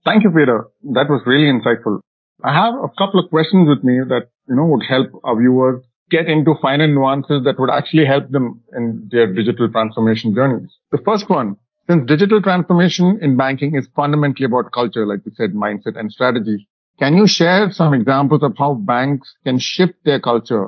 Thank 0.07 0.23
you, 0.23 0.31
Peter. 0.31 0.67
That 0.95 1.09
was 1.09 1.21
really 1.25 1.51
insightful. 1.51 1.99
I 2.41 2.53
have 2.53 2.75
a 2.75 2.87
couple 2.97 3.19
of 3.19 3.29
questions 3.29 3.67
with 3.67 3.83
me 3.83 3.99
that, 4.07 4.29
you 4.47 4.55
know, 4.55 4.65
would 4.65 4.85
help 4.87 5.07
our 5.25 5.35
viewers 5.37 5.83
get 6.09 6.27
into 6.27 6.55
finer 6.61 6.87
nuances 6.87 7.43
that 7.43 7.59
would 7.59 7.69
actually 7.69 8.05
help 8.05 8.29
them 8.29 8.61
in 8.71 9.09
their 9.11 9.33
digital 9.33 9.69
transformation 9.69 10.33
journeys. 10.33 10.69
The 10.91 10.99
first 11.03 11.29
one, 11.29 11.57
since 11.87 12.05
digital 12.05 12.41
transformation 12.41 13.19
in 13.21 13.37
banking 13.37 13.75
is 13.75 13.87
fundamentally 13.95 14.45
about 14.45 14.71
culture, 14.71 15.05
like 15.05 15.21
you 15.25 15.31
said, 15.35 15.53
mindset 15.53 15.97
and 15.97 16.11
strategy, 16.11 16.67
can 16.99 17.15
you 17.15 17.27
share 17.27 17.71
some 17.71 17.93
examples 17.93 18.43
of 18.43 18.55
how 18.57 18.73
banks 18.73 19.33
can 19.43 19.59
shift 19.59 19.93
their 20.03 20.19
culture 20.19 20.67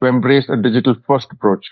to 0.00 0.06
embrace 0.06 0.48
a 0.48 0.56
digital 0.56 0.96
first 1.06 1.28
approach? 1.30 1.66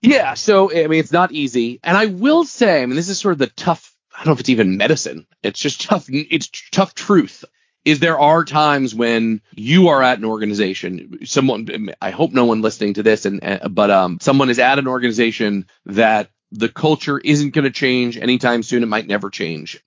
Yeah, 0.00 0.34
so 0.34 0.70
I 0.70 0.86
mean 0.86 1.00
it's 1.00 1.12
not 1.12 1.32
easy, 1.32 1.80
and 1.82 1.96
I 1.96 2.06
will 2.06 2.44
say, 2.44 2.82
I 2.82 2.86
mean 2.86 2.96
this 2.96 3.08
is 3.08 3.18
sort 3.18 3.32
of 3.32 3.38
the 3.38 3.48
tough. 3.48 3.94
I 4.14 4.18
don't 4.18 4.26
know 4.26 4.32
if 4.32 4.40
it's 4.40 4.48
even 4.48 4.76
medicine. 4.76 5.26
It's 5.42 5.60
just 5.60 5.82
tough. 5.82 6.06
It's 6.08 6.48
tough 6.70 6.94
truth. 6.94 7.44
Is 7.84 8.00
there 8.00 8.18
are 8.18 8.44
times 8.44 8.94
when 8.94 9.40
you 9.54 9.88
are 9.88 10.02
at 10.02 10.18
an 10.18 10.24
organization, 10.24 11.18
someone. 11.24 11.90
I 12.00 12.10
hope 12.10 12.32
no 12.32 12.44
one 12.44 12.62
listening 12.62 12.94
to 12.94 13.02
this, 13.02 13.26
and 13.26 13.40
but 13.70 13.90
um, 13.90 14.18
someone 14.20 14.50
is 14.50 14.58
at 14.58 14.78
an 14.78 14.86
organization 14.86 15.66
that 15.86 16.30
the 16.52 16.68
culture 16.68 17.18
isn't 17.18 17.54
going 17.54 17.64
to 17.64 17.70
change 17.70 18.16
anytime 18.16 18.62
soon. 18.62 18.82
It 18.82 18.86
might 18.86 19.06
never 19.06 19.30
change, 19.30 19.82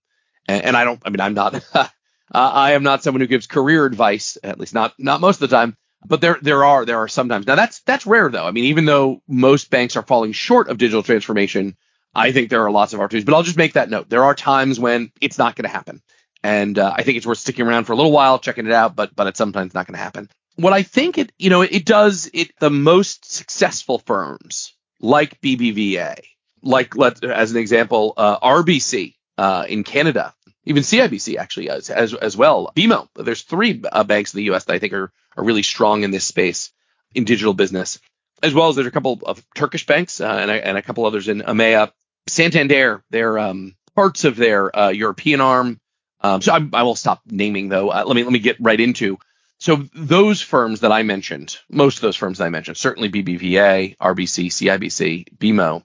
and, 0.47 0.63
and 0.65 0.77
I 0.77 0.83
don't. 0.83 1.01
I 1.05 1.09
mean, 1.09 1.21
I'm 1.21 1.33
not. 1.33 1.63
I 2.33 2.71
am 2.73 2.83
not 2.83 3.03
someone 3.03 3.21
who 3.21 3.27
gives 3.27 3.47
career 3.47 3.85
advice, 3.85 4.37
at 4.43 4.59
least 4.59 4.73
not 4.73 4.93
not 4.97 5.21
most 5.21 5.41
of 5.41 5.49
the 5.49 5.55
time. 5.55 5.75
But 6.05 6.21
there 6.21 6.37
there 6.41 6.63
are 6.63 6.85
there 6.85 6.97
are 6.97 7.07
sometimes 7.07 7.45
now 7.45 7.55
that's 7.55 7.81
that's 7.81 8.05
rare 8.05 8.29
though. 8.29 8.45
I 8.45 8.51
mean, 8.51 8.65
even 8.65 8.85
though 8.85 9.21
most 9.27 9.69
banks 9.69 9.95
are 9.95 10.01
falling 10.01 10.31
short 10.31 10.69
of 10.69 10.77
digital 10.77 11.03
transformation, 11.03 11.75
I 12.15 12.31
think 12.31 12.49
there 12.49 12.63
are 12.65 12.71
lots 12.71 12.93
of 12.93 12.99
opportunities. 12.99 13.25
But 13.25 13.35
I'll 13.35 13.43
just 13.43 13.57
make 13.57 13.73
that 13.73 13.89
note. 13.89 14.09
There 14.09 14.23
are 14.23 14.33
times 14.33 14.79
when 14.79 15.11
it's 15.21 15.37
not 15.37 15.55
going 15.55 15.63
to 15.63 15.69
happen, 15.69 16.01
and 16.43 16.77
uh, 16.79 16.93
I 16.95 17.03
think 17.03 17.17
it's 17.17 17.25
worth 17.25 17.37
sticking 17.37 17.67
around 17.67 17.85
for 17.85 17.93
a 17.93 17.95
little 17.95 18.11
while, 18.11 18.39
checking 18.39 18.65
it 18.65 18.71
out. 18.71 18.95
But 18.95 19.15
but 19.15 19.27
it's 19.27 19.37
sometimes 19.37 19.73
not 19.73 19.85
going 19.85 19.95
to 19.95 20.03
happen. 20.03 20.29
What 20.55 20.73
I 20.73 20.83
think 20.83 21.17
it 21.17 21.31
you 21.37 21.49
know 21.49 21.61
it 21.61 21.85
does 21.85 22.29
it 22.33 22.51
the 22.59 22.71
most 22.71 23.31
successful 23.31 23.99
firms 23.99 24.73
like 24.99 25.39
BBVA, 25.41 26.19
like 26.63 26.95
let 26.95 27.23
as 27.23 27.51
an 27.51 27.57
example, 27.57 28.13
uh, 28.17 28.39
RBC 28.39 29.15
uh, 29.37 29.65
in 29.67 29.83
Canada 29.83 30.33
even 30.65 30.83
CIBC 30.83 31.37
actually 31.37 31.69
as 31.69 31.89
as, 31.89 32.13
as 32.13 32.37
well. 32.37 32.71
BMO. 32.75 33.07
There's 33.15 33.41
three 33.41 33.81
uh, 33.91 34.03
banks 34.03 34.33
in 34.33 34.39
the 34.39 34.43
U.S. 34.45 34.65
that 34.65 34.73
I 34.73 34.79
think 34.79 34.93
are 34.93 35.11
are 35.35 35.43
really 35.43 35.63
strong 35.63 36.03
in 36.03 36.11
this 36.11 36.25
space 36.25 36.71
in 37.15 37.23
digital 37.23 37.53
business, 37.53 37.99
as 38.43 38.53
well 38.53 38.69
as 38.69 38.75
there's 38.75 38.87
a 38.87 38.91
couple 38.91 39.19
of 39.25 39.43
Turkish 39.55 39.85
banks 39.85 40.21
uh, 40.21 40.27
and, 40.27 40.51
a, 40.51 40.67
and 40.67 40.77
a 40.77 40.81
couple 40.81 41.05
others 41.05 41.27
in 41.27 41.41
EMEA. 41.41 41.91
Santander, 42.27 43.03
their 43.09 43.39
um, 43.39 43.75
parts 43.95 44.25
of 44.25 44.35
their 44.35 44.75
uh, 44.77 44.89
European 44.89 45.41
arm. 45.41 45.79
Um, 46.21 46.41
so 46.41 46.53
I, 46.53 46.59
I, 46.73 46.83
will 46.83 46.95
stop 46.95 47.21
naming 47.25 47.69
though. 47.69 47.89
Uh, 47.89 48.03
let 48.05 48.15
me 48.15 48.23
let 48.23 48.31
me 48.31 48.39
get 48.39 48.57
right 48.59 48.79
into. 48.79 49.17
So 49.57 49.87
those 49.93 50.41
firms 50.41 50.81
that 50.81 50.91
I 50.91 51.03
mentioned, 51.03 51.57
most 51.69 51.97
of 51.97 52.01
those 52.01 52.15
firms 52.15 52.37
that 52.37 52.45
I 52.45 52.49
mentioned, 52.49 52.77
certainly 52.77 53.09
BBVA, 53.09 53.97
RBC, 53.97 54.47
CIBC, 54.47 55.37
BMO, 55.37 55.83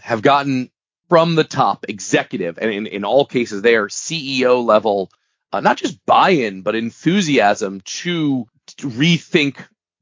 have 0.00 0.22
gotten 0.22 0.70
from 1.08 1.34
the 1.34 1.44
top 1.44 1.86
executive, 1.88 2.58
and 2.58 2.70
in, 2.70 2.86
in 2.86 3.04
all 3.04 3.26
cases, 3.26 3.62
they 3.62 3.76
are 3.76 3.88
CEO 3.88 4.64
level, 4.64 5.10
uh, 5.52 5.60
not 5.60 5.76
just 5.76 6.04
buy 6.06 6.30
in, 6.30 6.62
but 6.62 6.74
enthusiasm 6.74 7.80
to, 7.82 8.46
to 8.78 8.88
rethink 8.88 9.56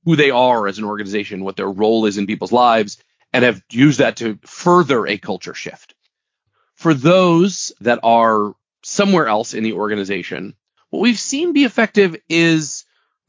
who 0.05 0.17
they 0.17 0.31
are 0.31 0.67
as 0.67 0.79
an 0.79 0.85
organization, 0.85 1.45
what 1.45 1.57
their 1.57 1.71
role 1.71 2.07
is 2.07 2.19
in 2.19 2.27
people's 2.27 2.53
lives, 2.53 2.99
and 3.33 3.45
have 3.45 3.63
used 3.71 4.01
that 4.01 4.17
to 4.17 4.39
further 4.45 5.07
a 5.07 5.19
culture 5.19 5.55
shift. 5.55 5.95
For 6.75 6.95
those 6.95 7.73
that 7.81 8.01
are 8.03 8.55
somewhere 8.83 9.27
else 9.27 9.55
in 9.55 9.63
the 9.63 9.75
organization, 9.75 10.55
what 10.91 11.01
we've 11.01 11.19
seen 11.19 11.53
be 11.53 11.65
effective 11.65 12.17
is, 12.29 12.85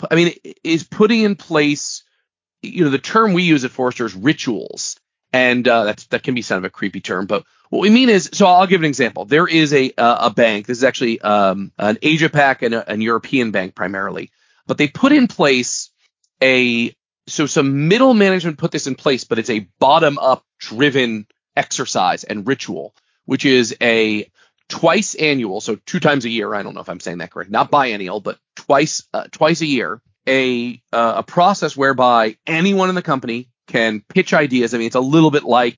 I 0.10 0.16
mean, 0.16 0.34
is 0.64 0.84
putting 0.84 1.22
in 1.22 1.36
place, 1.36 2.04
you 2.62 2.84
know, 2.84 2.90
the 2.90 2.98
term 2.98 3.34
we 3.34 3.44
use 3.44 3.64
at 3.64 3.72
Forrester 3.72 4.06
is 4.06 4.16
rituals. 4.16 5.00
And 5.34 5.68
uh, 5.68 5.86
that's 5.86 6.06
that 6.08 6.22
can 6.22 6.36
be 6.36 6.44
kind 6.44 6.60
of 6.60 6.64
a 6.64 6.70
creepy 6.70 7.02
term, 7.02 7.26
but 7.26 7.44
what 7.72 7.82
we 7.82 7.90
mean 7.90 8.10
is, 8.10 8.30
so 8.34 8.46
I'll 8.46 8.68
give 8.68 8.82
an 8.82 8.86
example. 8.86 9.26
There 9.26 9.48
is 9.48 9.74
a 9.74 9.92
a 9.98 10.30
bank. 10.30 10.68
This 10.68 10.78
is 10.78 10.84
actually 10.84 11.20
um, 11.22 11.72
an 11.80 11.98
Asia 12.04 12.30
Pac 12.30 12.62
and 12.62 12.76
a, 12.76 12.88
an 12.88 13.02
European 13.02 13.50
bank 13.50 13.74
primarily, 13.74 14.30
but 14.68 14.78
they 14.78 14.88
put 14.88 15.12
in 15.12 15.28
place 15.28 15.90
a 16.42 16.96
so 17.26 17.48
some 17.48 17.88
middle 17.88 18.14
management 18.14 18.60
put 18.60 18.72
this 18.72 18.86
in 18.86 18.94
place, 18.94 19.24
but 19.24 19.40
it's 19.40 19.50
a 19.50 19.68
bottom 19.80 20.20
up 20.20 20.46
driven 20.60 21.26
exercise 21.56 22.24
and 22.24 22.46
ritual, 22.46 22.94
which 23.26 23.44
is 23.44 23.76
a 23.82 24.30
twice 24.70 25.16
annual, 25.16 25.60
so 25.62 25.76
two 25.76 26.00
times 26.00 26.26
a 26.26 26.30
year. 26.30 26.54
I 26.54 26.62
don't 26.62 26.76
know 26.76 26.82
if 26.82 26.90
I'm 26.90 27.00
saying 27.00 27.20
that 27.20 27.32
correct, 27.32 27.50
not 27.50 27.72
biennial, 27.72 28.20
but 28.20 28.38
twice 28.56 29.04
uh, 29.16 29.26
twice 29.32 29.62
a 29.62 29.66
year. 29.66 30.00
A 30.28 30.80
uh, 30.92 31.14
a 31.18 31.24
process 31.24 31.76
whereby 31.76 32.38
anyone 32.46 32.90
in 32.90 32.96
the 32.96 33.02
company 33.02 33.50
can 33.68 34.02
pitch 34.02 34.34
ideas. 34.34 34.74
I 34.74 34.78
mean, 34.78 34.88
it's 34.88 34.96
a 34.96 35.02
little 35.02 35.32
bit 35.32 35.44
like 35.44 35.78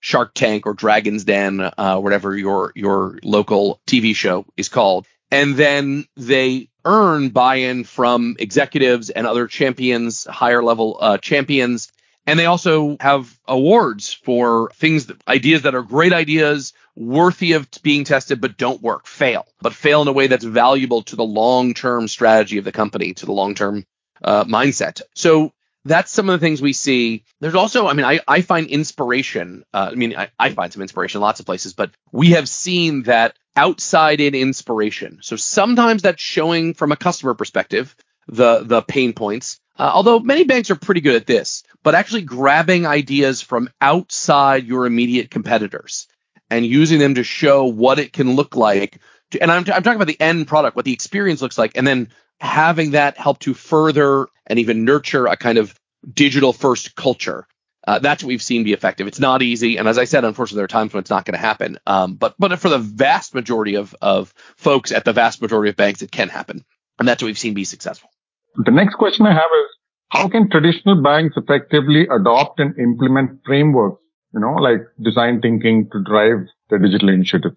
Shark 0.00 0.32
Tank 0.34 0.66
or 0.66 0.74
Dragon's 0.74 1.24
Den, 1.24 1.60
uh, 1.60 1.98
whatever 1.98 2.36
your 2.36 2.72
your 2.74 3.18
local 3.22 3.80
TV 3.86 4.14
show 4.14 4.46
is 4.56 4.68
called, 4.68 5.06
and 5.30 5.56
then 5.56 6.06
they 6.16 6.68
earn 6.84 7.30
buy-in 7.30 7.84
from 7.84 8.36
executives 8.38 9.10
and 9.10 9.26
other 9.26 9.48
champions, 9.48 10.24
higher 10.24 10.62
level 10.62 10.96
uh, 11.00 11.18
champions, 11.18 11.90
and 12.26 12.38
they 12.38 12.46
also 12.46 12.96
have 13.00 13.38
awards 13.46 14.12
for 14.12 14.70
things, 14.74 15.06
that, 15.06 15.16
ideas 15.28 15.62
that 15.62 15.74
are 15.74 15.82
great 15.82 16.12
ideas, 16.12 16.72
worthy 16.96 17.52
of 17.52 17.68
being 17.82 18.04
tested, 18.04 18.40
but 18.40 18.56
don't 18.56 18.82
work, 18.82 19.06
fail, 19.06 19.46
but 19.60 19.74
fail 19.74 20.02
in 20.02 20.08
a 20.08 20.12
way 20.12 20.26
that's 20.26 20.44
valuable 20.44 21.02
to 21.02 21.16
the 21.16 21.24
long-term 21.24 22.08
strategy 22.08 22.58
of 22.58 22.64
the 22.64 22.72
company, 22.72 23.14
to 23.14 23.26
the 23.26 23.32
long-term 23.32 23.84
uh, 24.22 24.44
mindset. 24.44 25.02
So 25.14 25.52
that's 25.86 26.10
some 26.10 26.28
of 26.28 26.38
the 26.38 26.44
things 26.44 26.60
we 26.60 26.72
see. 26.72 27.24
There's 27.40 27.54
also, 27.54 27.86
I 27.86 27.92
mean, 27.92 28.04
I, 28.04 28.20
I 28.26 28.40
find 28.40 28.66
inspiration. 28.66 29.64
Uh, 29.72 29.90
I 29.92 29.94
mean, 29.94 30.16
I, 30.16 30.30
I 30.38 30.50
find 30.50 30.72
some 30.72 30.82
inspiration 30.82 31.18
in 31.18 31.22
lots 31.22 31.40
of 31.40 31.46
places, 31.46 31.74
but 31.74 31.92
we 32.12 32.30
have 32.30 32.48
seen 32.48 33.04
that 33.04 33.36
outside 33.54 34.20
in 34.20 34.34
inspiration. 34.34 35.20
So 35.22 35.36
sometimes 35.36 36.02
that's 36.02 36.22
showing 36.22 36.74
from 36.74 36.92
a 36.92 36.96
customer 36.96 37.34
perspective 37.34 37.94
the 38.28 38.64
the 38.64 38.82
pain 38.82 39.12
points. 39.12 39.60
Uh, 39.78 39.90
although 39.94 40.18
many 40.18 40.44
banks 40.44 40.70
are 40.70 40.76
pretty 40.76 41.00
good 41.00 41.16
at 41.16 41.26
this, 41.26 41.62
but 41.82 41.94
actually 41.94 42.22
grabbing 42.22 42.86
ideas 42.86 43.42
from 43.42 43.70
outside 43.80 44.66
your 44.66 44.86
immediate 44.86 45.30
competitors 45.30 46.08
and 46.50 46.66
using 46.66 46.98
them 46.98 47.14
to 47.14 47.22
show 47.22 47.66
what 47.66 47.98
it 47.98 48.12
can 48.12 48.34
look 48.34 48.56
like. 48.56 49.00
To, 49.30 49.42
and 49.42 49.50
I'm, 49.50 49.58
I'm 49.58 49.82
talking 49.82 49.96
about 49.96 50.06
the 50.06 50.20
end 50.20 50.46
product, 50.46 50.76
what 50.76 50.84
the 50.84 50.92
experience 50.92 51.42
looks 51.42 51.58
like, 51.58 51.72
and 51.76 51.86
then 51.86 52.08
having 52.40 52.92
that 52.92 53.16
help 53.18 53.38
to 53.40 53.54
further 53.54 54.26
and 54.46 54.58
even 54.58 54.84
nurture 54.84 55.26
a 55.26 55.36
kind 55.36 55.58
of 55.58 55.78
digital 56.12 56.52
first 56.52 56.94
culture. 56.94 57.46
Uh, 57.86 58.00
that's 58.00 58.22
what 58.22 58.28
we've 58.28 58.42
seen 58.42 58.64
be 58.64 58.72
effective. 58.72 59.06
It's 59.06 59.20
not 59.20 59.42
easy, 59.42 59.76
and 59.76 59.86
as 59.86 59.96
I 59.96 60.04
said, 60.04 60.24
unfortunately, 60.24 60.58
there 60.58 60.64
are 60.64 60.68
times 60.68 60.92
when 60.92 61.00
it's 61.00 61.10
not 61.10 61.24
going 61.24 61.34
to 61.34 61.38
happen. 61.38 61.78
Um, 61.86 62.14
but 62.14 62.34
but 62.36 62.58
for 62.58 62.68
the 62.68 62.78
vast 62.78 63.32
majority 63.32 63.76
of 63.76 63.94
of 64.02 64.34
folks 64.56 64.90
at 64.90 65.04
the 65.04 65.12
vast 65.12 65.40
majority 65.40 65.70
of 65.70 65.76
banks, 65.76 66.02
it 66.02 66.10
can 66.10 66.28
happen, 66.28 66.64
and 66.98 67.06
that's 67.06 67.22
what 67.22 67.26
we've 67.26 67.38
seen 67.38 67.54
be 67.54 67.64
successful. 67.64 68.10
The 68.56 68.72
next 68.72 68.96
question 68.96 69.26
I 69.26 69.34
have 69.34 69.38
is, 69.38 69.66
how 70.08 70.28
can 70.28 70.50
traditional 70.50 71.00
banks 71.00 71.36
effectively 71.36 72.08
adopt 72.08 72.58
and 72.58 72.76
implement 72.76 73.40
frameworks, 73.46 74.02
you 74.34 74.40
know, 74.40 74.54
like 74.54 74.80
design 75.00 75.40
thinking 75.40 75.88
to 75.92 76.02
drive 76.02 76.48
the 76.70 76.78
digital 76.80 77.08
initiative? 77.10 77.52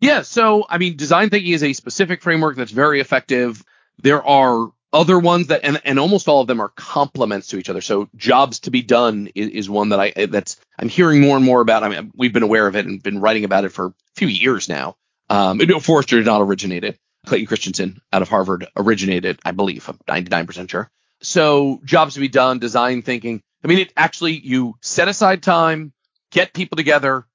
Yeah, 0.00 0.22
so 0.22 0.64
I 0.68 0.78
mean, 0.78 0.96
design 0.96 1.30
thinking 1.30 1.52
is 1.52 1.64
a 1.64 1.72
specific 1.72 2.22
framework 2.22 2.56
that's 2.56 2.70
very 2.70 3.00
effective. 3.00 3.64
There 4.02 4.22
are 4.22 4.70
other 4.92 5.18
ones 5.18 5.48
that 5.48 5.60
and, 5.64 5.80
and 5.84 5.98
almost 5.98 6.28
all 6.28 6.40
of 6.40 6.46
them 6.46 6.60
are 6.60 6.70
complements 6.70 7.48
to 7.48 7.58
each 7.58 7.68
other. 7.68 7.80
So 7.80 8.08
jobs 8.16 8.60
to 8.60 8.70
be 8.70 8.82
done 8.82 9.28
is, 9.34 9.48
is 9.50 9.70
one 9.70 9.90
that 9.90 10.00
I 10.00 10.26
that's 10.26 10.56
I'm 10.78 10.88
hearing 10.88 11.20
more 11.20 11.36
and 11.36 11.44
more 11.44 11.60
about. 11.60 11.82
I 11.82 11.88
mean, 11.88 12.12
we've 12.14 12.32
been 12.32 12.42
aware 12.42 12.66
of 12.66 12.76
it 12.76 12.86
and 12.86 13.02
been 13.02 13.20
writing 13.20 13.44
about 13.44 13.64
it 13.64 13.70
for 13.70 13.86
a 13.86 13.94
few 14.14 14.28
years 14.28 14.68
now. 14.68 14.96
Um, 15.28 15.60
Forrester 15.80 16.16
did 16.16 16.26
not 16.26 16.40
originate 16.40 16.84
it. 16.84 16.98
Clayton 17.26 17.46
Christensen 17.46 18.00
out 18.12 18.22
of 18.22 18.28
Harvard 18.28 18.68
originated, 18.76 19.40
I 19.44 19.50
believe. 19.50 19.88
I'm 19.88 19.98
99% 20.08 20.70
sure. 20.70 20.90
So 21.20 21.80
jobs 21.84 22.14
to 22.14 22.20
be 22.20 22.28
done, 22.28 22.58
design 22.60 23.02
thinking. 23.02 23.42
I 23.64 23.68
mean, 23.68 23.80
it 23.80 23.92
actually 23.96 24.38
you 24.38 24.76
set 24.80 25.08
aside 25.08 25.42
time, 25.42 25.92
get 26.30 26.52
people 26.52 26.76
together, 26.76 27.26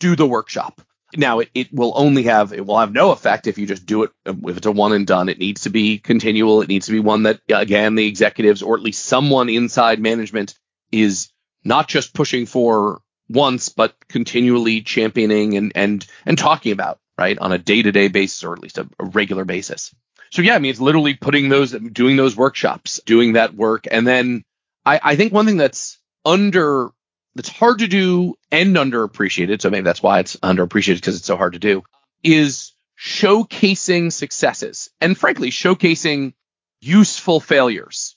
do 0.00 0.16
the 0.16 0.26
workshop. 0.26 0.82
Now 1.16 1.38
it, 1.38 1.50
it 1.54 1.72
will 1.72 1.92
only 1.96 2.24
have 2.24 2.52
it 2.52 2.66
will 2.66 2.78
have 2.78 2.92
no 2.92 3.12
effect 3.12 3.46
if 3.46 3.56
you 3.56 3.66
just 3.66 3.86
do 3.86 4.02
it 4.02 4.10
um, 4.26 4.42
if 4.46 4.58
it's 4.58 4.66
a 4.66 4.72
one 4.72 4.92
and 4.92 5.06
done. 5.06 5.28
It 5.28 5.38
needs 5.38 5.62
to 5.62 5.70
be 5.70 5.98
continual. 5.98 6.60
It 6.60 6.68
needs 6.68 6.86
to 6.86 6.92
be 6.92 7.00
one 7.00 7.22
that 7.22 7.40
uh, 7.50 7.56
again 7.56 7.94
the 7.94 8.06
executives 8.06 8.62
or 8.62 8.76
at 8.76 8.82
least 8.82 9.04
someone 9.04 9.48
inside 9.48 10.00
management 10.00 10.54
is 10.92 11.30
not 11.64 11.88
just 11.88 12.14
pushing 12.14 12.46
for 12.46 13.00
once 13.28 13.68
but 13.68 13.94
continually 14.08 14.82
championing 14.82 15.56
and 15.56 15.72
and 15.74 16.06
and 16.26 16.36
talking 16.36 16.72
about 16.72 16.98
right 17.18 17.38
on 17.38 17.52
a 17.52 17.58
day-to-day 17.58 18.08
basis 18.08 18.44
or 18.44 18.52
at 18.52 18.60
least 18.60 18.78
a, 18.78 18.88
a 18.98 19.04
regular 19.06 19.44
basis. 19.44 19.94
So 20.30 20.42
yeah, 20.42 20.56
I 20.56 20.58
mean 20.58 20.70
it's 20.70 20.80
literally 20.80 21.14
putting 21.14 21.48
those 21.48 21.72
doing 21.72 22.16
those 22.16 22.36
workshops, 22.36 23.00
doing 23.06 23.32
that 23.32 23.54
work 23.54 23.86
and 23.90 24.06
then 24.06 24.44
I, 24.84 25.00
I 25.02 25.16
think 25.16 25.32
one 25.32 25.46
thing 25.46 25.56
that's 25.56 25.98
under 26.24 26.90
that's 27.38 27.48
hard 27.48 27.78
to 27.78 27.86
do 27.86 28.34
and 28.50 28.74
underappreciated, 28.74 29.62
so 29.62 29.70
maybe 29.70 29.84
that's 29.84 30.02
why 30.02 30.18
it's 30.18 30.34
underappreciated 30.36 30.96
because 30.96 31.16
it's 31.16 31.26
so 31.26 31.36
hard 31.36 31.52
to 31.52 31.60
do, 31.60 31.84
is 32.24 32.74
showcasing 33.00 34.12
successes 34.12 34.90
and 35.00 35.16
frankly 35.16 35.50
showcasing 35.50 36.32
useful 36.80 37.38
failures. 37.38 38.16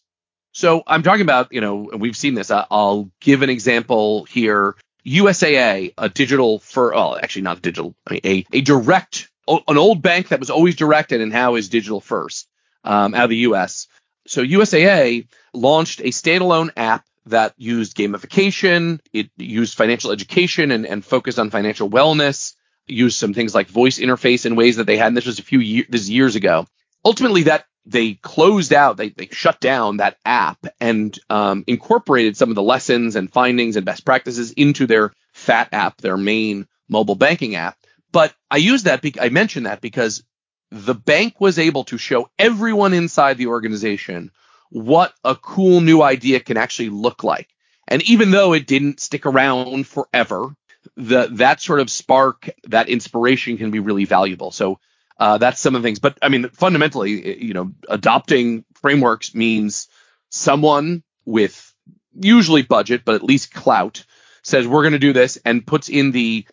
So 0.54 0.82
I'm 0.88 1.04
talking 1.04 1.22
about, 1.22 1.54
you 1.54 1.62
know, 1.62 1.92
we've 1.96 2.18
seen 2.18 2.34
this. 2.34 2.50
I'll 2.50 3.12
give 3.20 3.44
an 3.44 3.52
example 3.52 4.24
here. 4.24 4.76
USAA, 5.06 5.94
a 6.00 6.10
digital 6.10 6.58
for, 6.58 6.90
well, 6.92 7.16
actually 7.16 7.44
not 7.44 7.62
digital, 7.62 7.94
a, 8.10 8.44
a 8.52 8.62
direct, 8.62 9.30
an 9.48 9.78
old 9.78 10.02
bank 10.02 10.30
that 10.30 10.40
was 10.40 10.50
always 10.50 10.76
directed 10.76 11.22
and 11.22 11.32
now 11.32 11.56
is 11.56 11.70
digital 11.70 12.02
first 12.02 12.48
um, 12.84 13.14
out 13.14 13.26
of 13.26 13.30
the 13.30 13.38
US. 13.38 13.88
So 14.26 14.44
USAA 14.44 15.28
launched 15.54 16.00
a 16.00 16.06
standalone 16.06 16.72
app 16.76 17.06
that 17.26 17.54
used 17.58 17.96
gamification. 17.96 19.00
It 19.14 19.30
used 19.38 19.78
financial 19.78 20.12
education 20.12 20.72
and, 20.72 20.86
and 20.86 21.06
focused 21.06 21.40
on 21.40 21.50
financial 21.50 21.90
wellness. 21.90 22.56
Used 22.88 23.18
some 23.18 23.34
things 23.34 23.54
like 23.54 23.68
voice 23.68 24.00
interface 24.00 24.46
in 24.46 24.56
ways 24.56 24.78
that 24.78 24.86
they 24.86 24.98
hadn't. 24.98 25.14
This 25.16 25.28
was 25.28 25.40
a 25.40 25.44
few 25.44 25.60
years, 25.60 25.88
this 25.90 26.10
years 26.10 26.36
ago. 26.36 26.66
Ultimately, 27.06 27.44
that 27.44 27.66
they 27.86 28.14
closed 28.16 28.74
out, 28.74 28.98
they, 28.98 29.10
they 29.10 29.28
shut 29.32 29.60
down 29.60 29.98
that 29.98 30.18
app 30.26 30.66
and 30.80 31.18
um, 31.30 31.64
incorporated 31.68 32.38
some 32.38 32.50
of 32.50 32.56
the 32.56 32.62
lessons 32.62 33.16
and 33.16 33.32
findings 33.32 33.76
and 33.76 33.86
best 33.86 34.06
practices 34.06 34.52
into 34.52 34.86
their 34.86 35.12
FAT 35.34 35.70
app, 35.72 35.98
their 35.98 36.18
main 36.18 36.68
mobile 36.90 37.16
banking 37.16 37.56
app. 37.56 37.78
But 38.12 38.34
I 38.50 38.58
use 38.58 38.84
that, 38.84 39.02
be- 39.02 39.20
I 39.20 39.30
mentioned 39.30 39.66
that 39.66 39.82
because 39.82 40.24
the 40.70 40.94
bank 40.94 41.40
was 41.40 41.58
able 41.58 41.86
to 41.86 41.98
show 41.98 42.30
everyone 42.38 42.94
inside 42.94 43.38
the 43.38 43.48
organization 43.48 44.32
what 44.72 45.14
a 45.24 45.36
cool 45.36 45.82
new 45.82 46.02
idea 46.02 46.40
can 46.40 46.58
actually 46.58 46.90
look 46.90 47.24
like. 47.24 47.50
And 47.88 48.02
even 48.04 48.32
though 48.32 48.54
it 48.54 48.68
didn't 48.68 49.02
stick 49.02 49.26
around 49.26 49.86
forever, 49.86 50.56
the 50.96 51.28
that 51.34 51.62
sort 51.62 51.82
of 51.82 51.90
spark, 51.90 52.50
that 52.64 52.90
inspiration 52.90 53.58
can 53.58 53.70
be 53.70 53.80
really 53.80 54.06
valuable. 54.06 54.52
So 54.52 54.80
uh, 55.20 55.38
that's 55.38 55.60
some 55.60 55.76
of 55.76 55.82
the 55.82 55.88
things. 55.88 56.00
But 56.00 56.18
I 56.22 56.30
mean, 56.30 56.50
fundamentally, 56.50 57.44
you 57.44 57.54
know, 57.54 57.74
adopting 57.90 58.64
frameworks 58.76 59.36
means 59.36 59.90
someone 60.30 61.04
with 61.26 61.74
usually 62.14 62.62
budget, 62.64 63.04
but 63.06 63.16
at 63.16 63.24
least 63.24 63.54
clout 63.54 64.06
says 64.42 64.68
we're 64.68 64.84
going 64.84 64.94
to 64.94 65.00
do 65.00 65.14
this 65.14 65.38
and 65.46 65.68
puts 65.68 65.90
in 65.90 66.12
the 66.12 66.48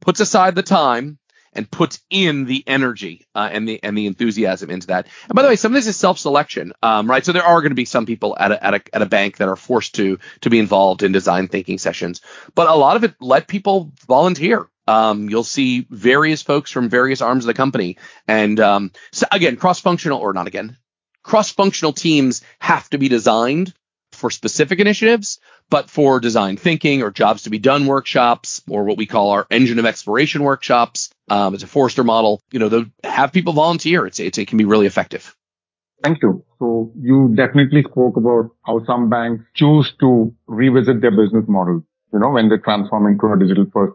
puts 0.00 0.20
aside 0.20 0.54
the 0.54 0.62
time 0.62 1.18
and 1.52 1.70
puts 1.70 2.00
in 2.10 2.44
the 2.44 2.62
energy 2.66 3.26
uh, 3.34 3.48
and 3.50 3.68
the 3.68 3.82
and 3.82 3.96
the 3.96 4.06
enthusiasm 4.06 4.70
into 4.70 4.88
that. 4.88 5.06
And 5.28 5.34
by 5.34 5.42
the 5.42 5.48
way, 5.48 5.56
some 5.56 5.72
of 5.72 5.74
this 5.74 5.86
is 5.86 5.96
self-selection, 5.96 6.72
um, 6.82 7.10
right? 7.10 7.24
So 7.24 7.32
there 7.32 7.44
are 7.44 7.60
going 7.60 7.70
to 7.70 7.76
be 7.76 7.84
some 7.84 8.06
people 8.06 8.36
at 8.38 8.52
a, 8.52 8.64
at 8.64 8.74
a 8.74 8.82
at 8.92 9.02
a 9.02 9.06
bank 9.06 9.38
that 9.38 9.48
are 9.48 9.56
forced 9.56 9.94
to 9.96 10.18
to 10.42 10.50
be 10.50 10.58
involved 10.58 11.02
in 11.02 11.12
design 11.12 11.48
thinking 11.48 11.78
sessions, 11.78 12.20
but 12.54 12.68
a 12.68 12.74
lot 12.74 12.96
of 12.96 13.04
it 13.04 13.14
let 13.20 13.46
people 13.46 13.92
volunteer. 14.06 14.68
Um, 14.86 15.28
you'll 15.28 15.44
see 15.44 15.86
various 15.88 16.42
folks 16.42 16.70
from 16.70 16.88
various 16.88 17.22
arms 17.22 17.44
of 17.44 17.46
the 17.46 17.54
company, 17.54 17.98
and 18.26 18.58
um, 18.58 18.92
so 19.12 19.26
again, 19.30 19.56
cross-functional 19.56 20.18
or 20.18 20.32
not 20.32 20.48
again, 20.48 20.78
cross-functional 21.22 21.92
teams 21.92 22.42
have 22.58 22.90
to 22.90 22.98
be 22.98 23.08
designed 23.08 23.72
for 24.12 24.30
specific 24.30 24.80
initiatives, 24.80 25.38
but 25.70 25.88
for 25.88 26.20
design 26.20 26.56
thinking 26.56 27.02
or 27.02 27.10
jobs 27.10 27.42
to 27.44 27.50
be 27.50 27.58
done 27.58 27.86
workshops 27.86 28.62
or 28.68 28.84
what 28.84 28.98
we 28.98 29.06
call 29.06 29.30
our 29.30 29.46
engine 29.50 29.78
of 29.78 29.86
exploration 29.86 30.42
workshops, 30.42 31.10
um, 31.28 31.54
it's 31.54 31.62
a 31.62 31.66
Forrester 31.68 32.04
model. 32.04 32.42
You 32.50 32.58
know, 32.58 32.68
they 32.68 32.84
have 33.04 33.32
people 33.32 33.52
volunteer. 33.52 34.06
It's, 34.06 34.20
it's 34.20 34.36
it 34.36 34.48
can 34.48 34.58
be 34.58 34.64
really 34.64 34.86
effective. 34.86 35.34
Thank 36.02 36.22
you. 36.22 36.44
So 36.58 36.92
you 37.00 37.32
definitely 37.36 37.82
spoke 37.82 38.16
about 38.16 38.50
how 38.64 38.84
some 38.84 39.08
banks 39.08 39.44
choose 39.54 39.92
to 40.00 40.34
revisit 40.46 41.00
their 41.00 41.10
business 41.10 41.44
model, 41.46 41.84
you 42.12 42.18
know, 42.18 42.30
when 42.30 42.48
they're 42.48 42.58
transforming 42.58 43.18
to 43.20 43.32
a 43.32 43.38
digital 43.38 43.66
first. 43.72 43.94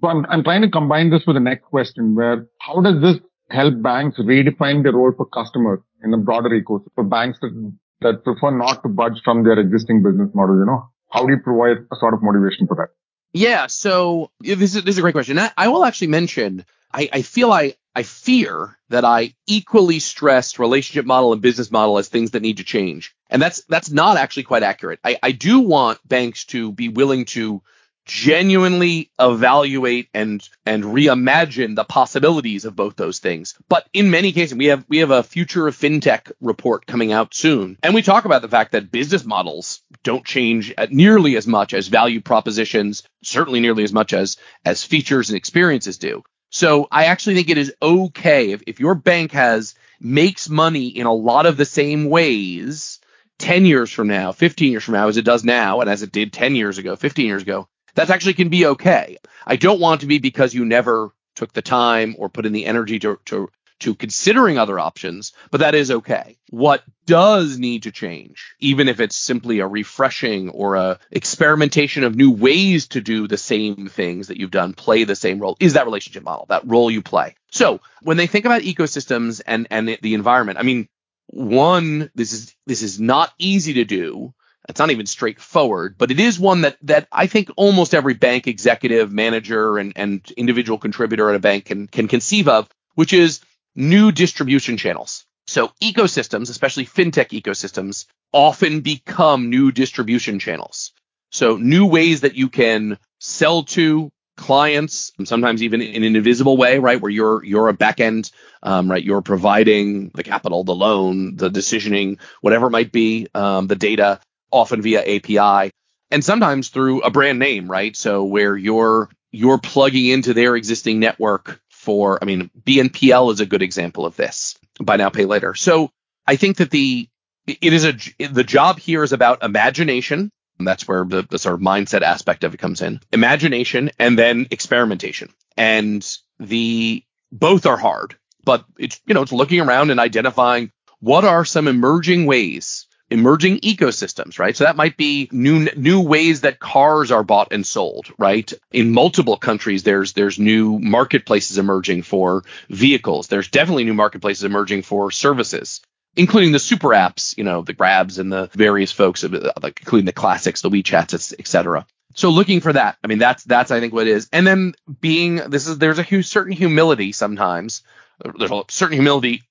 So 0.00 0.08
I'm, 0.08 0.26
I'm 0.26 0.44
trying 0.44 0.62
to 0.62 0.70
combine 0.70 1.10
this 1.10 1.22
with 1.26 1.36
the 1.36 1.40
next 1.40 1.64
question 1.64 2.14
where 2.14 2.46
how 2.60 2.80
does 2.82 3.00
this 3.00 3.16
help 3.50 3.80
banks 3.82 4.18
redefine 4.18 4.82
their 4.82 4.92
role 4.92 5.12
for 5.16 5.26
customers 5.26 5.80
in 6.04 6.12
a 6.12 6.18
broader 6.18 6.50
ecosystem 6.50 6.88
for 6.94 7.04
banks 7.04 7.38
that, 7.40 7.72
that 8.02 8.24
prefer 8.24 8.50
not 8.50 8.82
to 8.82 8.88
budge 8.88 9.20
from 9.24 9.44
their 9.44 9.58
existing 9.58 10.02
business 10.02 10.28
model, 10.34 10.58
you 10.58 10.66
know? 10.66 10.90
How 11.10 11.24
do 11.26 11.32
you 11.32 11.38
provide 11.38 11.78
a 11.90 11.96
sort 11.96 12.14
of 12.14 12.22
motivation 12.22 12.66
for 12.66 12.76
that? 12.76 12.88
Yeah, 13.32 13.66
so 13.66 14.30
this 14.40 14.74
is, 14.74 14.84
this 14.84 14.94
is 14.94 14.98
a 14.98 15.02
great 15.02 15.12
question. 15.12 15.38
I, 15.38 15.50
I 15.56 15.68
will 15.68 15.84
actually 15.84 16.08
mention 16.08 16.64
I, 16.92 17.08
I 17.12 17.22
feel 17.22 17.52
I 17.52 17.74
I 17.94 18.02
fear 18.02 18.78
that 18.90 19.04
I 19.04 19.34
equally 19.46 20.00
stress 20.00 20.58
relationship 20.58 21.06
model 21.06 21.32
and 21.32 21.42
business 21.42 21.70
model 21.70 21.98
as 21.98 22.08
things 22.08 22.32
that 22.32 22.42
need 22.42 22.58
to 22.58 22.64
change. 22.64 23.14
And 23.30 23.40
that's 23.40 23.62
that's 23.64 23.90
not 23.90 24.16
actually 24.16 24.44
quite 24.44 24.62
accurate. 24.62 25.00
I, 25.04 25.18
I 25.22 25.32
do 25.32 25.60
want 25.60 26.06
banks 26.06 26.44
to 26.46 26.72
be 26.72 26.88
willing 26.88 27.24
to 27.26 27.62
genuinely 28.06 29.10
evaluate 29.18 30.08
and 30.14 30.48
and 30.64 30.84
reimagine 30.84 31.74
the 31.74 31.84
possibilities 31.84 32.64
of 32.64 32.76
both 32.76 32.96
those 32.96 33.18
things. 33.18 33.54
But 33.68 33.86
in 33.92 34.10
many 34.10 34.32
cases, 34.32 34.56
we 34.56 34.66
have 34.66 34.84
we 34.88 34.98
have 34.98 35.10
a 35.10 35.22
future 35.22 35.68
of 35.68 35.76
fintech 35.76 36.32
report 36.40 36.86
coming 36.86 37.12
out 37.12 37.34
soon, 37.34 37.76
and 37.82 37.94
we 37.94 38.02
talk 38.02 38.24
about 38.24 38.42
the 38.42 38.48
fact 38.48 38.72
that 38.72 38.92
business 38.92 39.24
models 39.24 39.82
don't 40.04 40.24
change 40.24 40.72
nearly 40.90 41.36
as 41.36 41.46
much 41.46 41.74
as 41.74 41.88
value 41.88 42.20
propositions, 42.20 43.02
certainly 43.22 43.60
nearly 43.60 43.84
as 43.84 43.92
much 43.92 44.12
as 44.12 44.36
as 44.64 44.84
features 44.84 45.28
and 45.28 45.36
experiences 45.36 45.98
do. 45.98 46.22
So 46.50 46.86
I 46.90 47.06
actually 47.06 47.34
think 47.34 47.50
it 47.50 47.58
is 47.58 47.74
okay 47.82 48.52
if, 48.52 48.62
if 48.66 48.80
your 48.80 48.94
bank 48.94 49.32
has 49.32 49.74
makes 50.00 50.48
money 50.48 50.86
in 50.86 51.06
a 51.06 51.12
lot 51.12 51.46
of 51.46 51.56
the 51.56 51.64
same 51.64 52.08
ways 52.08 53.00
10 53.38 53.66
years 53.66 53.90
from 53.90 54.08
now, 54.08 54.32
15 54.32 54.70
years 54.70 54.84
from 54.84 54.94
now 54.94 55.08
as 55.08 55.16
it 55.16 55.24
does 55.24 55.44
now 55.44 55.80
and 55.80 55.90
as 55.90 56.02
it 56.02 56.12
did 56.12 56.32
10 56.32 56.54
years 56.54 56.78
ago, 56.78 56.96
15 56.96 57.26
years 57.26 57.42
ago, 57.42 57.68
that 57.96 58.10
actually 58.10 58.34
can 58.34 58.48
be 58.48 58.66
okay. 58.66 59.18
I 59.46 59.56
don't 59.56 59.80
want 59.80 60.02
to 60.02 60.06
be 60.06 60.18
because 60.18 60.54
you 60.54 60.64
never 60.64 61.10
took 61.34 61.52
the 61.52 61.62
time 61.62 62.14
or 62.18 62.28
put 62.28 62.46
in 62.46 62.52
the 62.52 62.66
energy 62.66 62.98
to, 63.00 63.18
to 63.26 63.48
to 63.80 63.94
considering 63.94 64.58
other 64.58 64.78
options, 64.78 65.32
but 65.50 65.60
that 65.60 65.74
is 65.74 65.90
okay. 65.90 66.38
What 66.48 66.82
does 67.04 67.58
need 67.58 67.82
to 67.82 67.92
change, 67.92 68.54
even 68.58 68.88
if 68.88 69.00
it's 69.00 69.16
simply 69.16 69.60
a 69.60 69.66
refreshing 69.66 70.48
or 70.48 70.76
a 70.76 70.98
experimentation 71.10 72.02
of 72.04 72.14
new 72.14 72.30
ways 72.30 72.88
to 72.88 73.00
do 73.00 73.28
the 73.28 73.36
same 73.36 73.88
things 73.88 74.28
that 74.28 74.38
you've 74.38 74.50
done, 74.50 74.72
play 74.72 75.04
the 75.04 75.14
same 75.14 75.38
role, 75.38 75.56
is 75.60 75.74
that 75.74 75.84
relationship 75.84 76.22
model, 76.22 76.46
that 76.48 76.66
role 76.66 76.90
you 76.90 77.02
play. 77.02 77.34
So 77.50 77.80
when 78.02 78.16
they 78.16 78.26
think 78.26 78.46
about 78.46 78.62
ecosystems 78.62 79.42
and, 79.46 79.66
and 79.70 79.98
the 80.00 80.14
environment, 80.14 80.58
I 80.58 80.62
mean, 80.62 80.88
one, 81.26 82.10
this 82.14 82.32
is 82.32 82.54
this 82.66 82.82
is 82.82 83.00
not 83.00 83.32
easy 83.38 83.74
to 83.74 83.84
do. 83.84 84.32
It's 84.68 84.80
not 84.80 84.90
even 84.90 85.06
straightforward, 85.06 85.96
but 85.98 86.10
it 86.10 86.18
is 86.18 86.38
one 86.38 86.62
that 86.62 86.76
that 86.82 87.08
I 87.12 87.26
think 87.26 87.50
almost 87.56 87.94
every 87.94 88.14
bank 88.14 88.46
executive, 88.46 89.12
manager, 89.12 89.78
and, 89.78 89.92
and 89.96 90.28
individual 90.36 90.78
contributor 90.78 91.30
at 91.30 91.36
a 91.36 91.40
bank 91.40 91.66
can 91.66 91.86
can 91.86 92.08
conceive 92.08 92.48
of, 92.48 92.68
which 92.94 93.12
is 93.12 93.40
new 93.74 94.10
distribution 94.12 94.76
channels. 94.76 95.24
So 95.46 95.70
ecosystems, 95.80 96.50
especially 96.50 96.86
fintech 96.86 97.28
ecosystems, 97.40 98.06
often 98.32 98.80
become 98.80 99.50
new 99.50 99.70
distribution 99.70 100.38
channels. 100.38 100.92
So 101.30 101.56
new 101.56 101.86
ways 101.86 102.22
that 102.22 102.34
you 102.34 102.48
can 102.48 102.98
sell 103.20 103.62
to 103.64 104.10
clients, 104.36 105.12
sometimes 105.24 105.62
even 105.62 105.80
in 105.80 106.02
an 106.02 106.16
invisible 106.16 106.56
way, 106.56 106.78
right? 106.78 107.00
Where 107.00 107.10
you're 107.10 107.44
you're 107.44 107.68
a 107.68 107.76
backend, 107.76 108.32
um, 108.62 108.90
right? 108.90 109.02
You're 109.02 109.22
providing 109.22 110.10
the 110.14 110.22
capital, 110.22 110.64
the 110.64 110.74
loan, 110.74 111.36
the 111.36 111.50
decisioning, 111.50 112.18
whatever 112.40 112.66
it 112.66 112.70
might 112.70 112.92
be, 112.92 113.28
um, 113.34 113.66
the 113.66 113.76
data, 113.76 114.20
often 114.50 114.82
via 114.82 115.00
API, 115.00 115.70
and 116.10 116.24
sometimes 116.24 116.68
through 116.68 117.02
a 117.02 117.10
brand 117.10 117.38
name, 117.38 117.70
right? 117.70 117.96
So 117.96 118.24
where 118.24 118.56
you're 118.56 119.08
you're 119.32 119.58
plugging 119.58 120.06
into 120.06 120.32
their 120.32 120.56
existing 120.56 120.98
network 120.98 121.60
for, 121.68 122.18
I 122.22 122.24
mean, 122.24 122.50
BNPL 122.62 123.32
is 123.32 123.40
a 123.40 123.46
good 123.46 123.62
example 123.62 124.06
of 124.06 124.16
this. 124.16 124.56
Buy 124.80 124.96
now, 124.96 125.10
pay 125.10 125.24
later. 125.24 125.54
So 125.54 125.90
I 126.26 126.36
think 126.36 126.56
that 126.58 126.70
the 126.70 127.08
it 127.46 127.72
is 127.72 127.84
a 127.84 127.92
the 128.26 128.44
job 128.44 128.78
here 128.78 129.02
is 129.02 129.12
about 129.12 129.42
imagination. 129.42 130.30
That's 130.58 130.88
where 130.88 131.04
the, 131.04 131.22
the 131.22 131.38
sort 131.38 131.54
of 131.54 131.60
mindset 131.60 132.02
aspect 132.02 132.42
of 132.42 132.54
it 132.54 132.58
comes 132.58 132.80
in. 132.80 133.00
Imagination 133.12 133.90
and 133.98 134.18
then 134.18 134.46
experimentation. 134.50 135.28
And 135.56 136.06
the 136.40 137.04
both 137.30 137.66
are 137.66 137.76
hard, 137.76 138.16
but 138.44 138.64
it's 138.78 139.00
you 139.06 139.14
know 139.14 139.22
it's 139.22 139.32
looking 139.32 139.60
around 139.60 139.90
and 139.90 140.00
identifying 140.00 140.72
what 141.00 141.24
are 141.24 141.44
some 141.44 141.68
emerging 141.68 142.26
ways 142.26 142.85
emerging 143.10 143.60
ecosystems, 143.60 144.38
right? 144.38 144.56
So 144.56 144.64
that 144.64 144.76
might 144.76 144.96
be 144.96 145.28
new 145.32 145.68
new 145.76 146.00
ways 146.00 146.40
that 146.40 146.58
cars 146.58 147.10
are 147.10 147.22
bought 147.22 147.52
and 147.52 147.66
sold, 147.66 148.12
right? 148.18 148.52
In 148.72 148.92
multiple 148.92 149.36
countries, 149.36 149.82
there's 149.82 150.12
there's 150.12 150.38
new 150.38 150.78
marketplaces 150.78 151.58
emerging 151.58 152.02
for 152.02 152.44
vehicles. 152.68 153.28
There's 153.28 153.48
definitely 153.48 153.84
new 153.84 153.94
marketplaces 153.94 154.44
emerging 154.44 154.82
for 154.82 155.10
services, 155.10 155.80
including 156.16 156.52
the 156.52 156.58
super 156.58 156.88
apps, 156.88 157.36
you 157.38 157.44
know, 157.44 157.62
the 157.62 157.72
Grabs 157.72 158.18
and 158.18 158.32
the 158.32 158.50
various 158.52 158.92
folks, 158.92 159.22
uh, 159.22 159.52
like 159.62 159.80
including 159.80 160.06
the 160.06 160.12
classics, 160.12 160.62
the 160.62 160.70
WeChats, 160.70 161.34
et 161.38 161.46
cetera. 161.46 161.86
So 162.14 162.30
looking 162.30 162.60
for 162.60 162.72
that, 162.72 162.96
I 163.04 163.06
mean, 163.06 163.18
that's 163.18 163.44
that's 163.44 163.70
I 163.70 163.78
think 163.78 163.92
what 163.92 164.06
it 164.06 164.10
is, 164.12 164.28
and 164.32 164.46
then 164.46 164.74
being 165.00 165.36
this 165.36 165.66
is 165.66 165.78
there's 165.78 165.98
a 165.98 166.22
certain 166.22 166.52
humility 166.52 167.12
sometimes. 167.12 167.82
Uh, 168.24 168.32
there's 168.38 168.50
a 168.50 168.62
certain 168.68 168.94
humility 168.94 169.42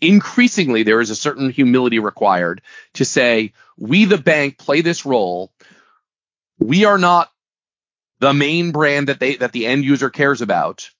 increasingly 0.00 0.82
there 0.82 1.00
is 1.00 1.10
a 1.10 1.16
certain 1.16 1.50
humility 1.50 1.98
required 1.98 2.62
to 2.94 3.04
say 3.04 3.52
we 3.78 4.04
the 4.04 4.18
bank 4.18 4.58
play 4.58 4.80
this 4.80 5.06
role 5.06 5.52
we 6.58 6.84
are 6.84 6.98
not 6.98 7.30
the 8.20 8.32
main 8.32 8.72
brand 8.72 9.08
that 9.08 9.20
they 9.20 9.36
that 9.36 9.52
the 9.52 9.66
end 9.66 9.84
user 9.84 10.10
cares 10.10 10.42
about 10.42 10.90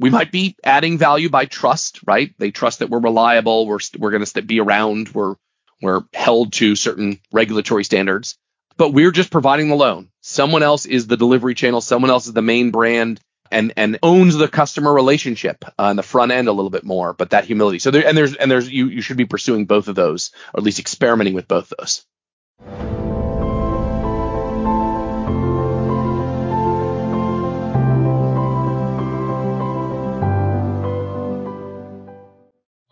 we 0.00 0.08
might 0.08 0.32
be 0.32 0.56
adding 0.64 0.96
value 0.96 1.28
by 1.28 1.44
trust, 1.44 2.00
right? 2.06 2.32
They 2.38 2.50
trust 2.50 2.78
that 2.78 2.88
we're 2.88 3.00
reliable. 3.00 3.66
We're 3.66 3.80
we're 3.98 4.10
going 4.10 4.24
to 4.24 4.42
be 4.42 4.58
around. 4.58 5.10
We're 5.10 5.34
we're 5.82 6.02
held 6.14 6.54
to 6.54 6.74
certain 6.74 7.20
regulatory 7.32 7.84
standards, 7.84 8.38
but 8.78 8.94
we're 8.94 9.10
just 9.10 9.30
providing 9.30 9.68
the 9.68 9.76
loan. 9.76 10.08
Someone 10.22 10.62
else 10.62 10.86
is 10.86 11.06
the 11.06 11.18
delivery 11.18 11.54
channel. 11.54 11.82
Someone 11.82 12.10
else 12.10 12.26
is 12.26 12.32
the 12.32 12.42
main 12.42 12.70
brand 12.70 13.20
and 13.50 13.72
and 13.76 13.98
owns 14.02 14.36
the 14.36 14.48
customer 14.48 14.92
relationship 14.92 15.64
on 15.78 15.96
the 15.96 16.02
front 16.02 16.32
end 16.32 16.48
a 16.48 16.52
little 16.52 16.70
bit 16.70 16.84
more. 16.84 17.12
But 17.12 17.30
that 17.30 17.44
humility. 17.44 17.78
So 17.78 17.90
there 17.90 18.06
and 18.06 18.16
there's 18.16 18.34
and 18.34 18.50
there's 18.50 18.70
you 18.70 18.88
you 18.88 19.02
should 19.02 19.16
be 19.16 19.26
pursuing 19.26 19.66
both 19.66 19.88
of 19.88 19.94
those, 19.94 20.30
or 20.54 20.58
at 20.58 20.64
least 20.64 20.78
experimenting 20.78 21.34
with 21.34 21.48
both 21.48 21.72
of 21.72 21.78
those. 21.78 22.04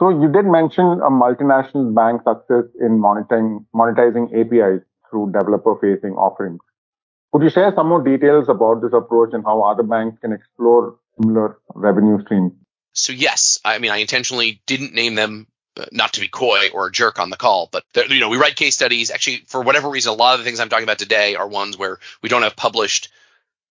So 0.00 0.10
you 0.10 0.30
did 0.30 0.46
mention 0.46 0.84
a 0.84 1.10
multinational 1.10 1.92
bank 1.92 2.22
success 2.22 2.70
in 2.80 3.00
monetizing, 3.02 3.66
monetizing 3.74 4.30
APIs 4.32 4.84
through 5.10 5.32
developer-facing 5.32 6.12
offerings. 6.12 6.60
Could 7.32 7.42
you 7.42 7.50
share 7.50 7.72
some 7.74 7.88
more 7.88 8.02
details 8.02 8.48
about 8.48 8.80
this 8.80 8.92
approach 8.92 9.30
and 9.34 9.44
how 9.44 9.62
other 9.62 9.82
banks 9.82 10.18
can 10.20 10.32
explore 10.32 10.96
similar 11.20 11.58
revenue 11.74 12.22
streams? 12.24 12.52
So 12.94 13.12
yes, 13.12 13.60
I 13.64 13.78
mean 13.78 13.90
I 13.90 13.98
intentionally 13.98 14.62
didn't 14.66 14.94
name 14.94 15.14
them 15.14 15.46
uh, 15.76 15.86
not 15.92 16.14
to 16.14 16.20
be 16.20 16.28
coy 16.28 16.68
or 16.72 16.86
a 16.86 16.92
jerk 16.92 17.18
on 17.18 17.30
the 17.30 17.36
call, 17.36 17.68
but 17.70 17.84
you 18.08 18.20
know 18.20 18.28
we 18.28 18.38
write 18.38 18.56
case 18.56 18.74
studies. 18.74 19.10
Actually, 19.10 19.44
for 19.46 19.62
whatever 19.62 19.88
reason, 19.88 20.12
a 20.12 20.16
lot 20.16 20.34
of 20.34 20.40
the 20.40 20.44
things 20.44 20.58
I'm 20.58 20.68
talking 20.68 20.84
about 20.84 20.98
today 20.98 21.34
are 21.34 21.46
ones 21.46 21.76
where 21.76 21.98
we 22.22 22.28
don't 22.28 22.42
have 22.42 22.56
published 22.56 23.10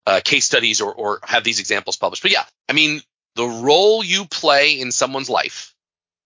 uh, 0.06 0.22
case 0.24 0.46
studies 0.46 0.80
or, 0.80 0.94
or 0.94 1.20
have 1.24 1.44
these 1.44 1.60
examples 1.60 1.98
published. 1.98 2.22
But 2.22 2.32
yeah, 2.32 2.46
I 2.70 2.74
mean 2.74 3.02
the 3.36 3.46
role 3.46 4.04
you 4.04 4.26
play 4.26 4.80
in 4.80 4.92
someone's 4.92 5.30
life 5.30 5.74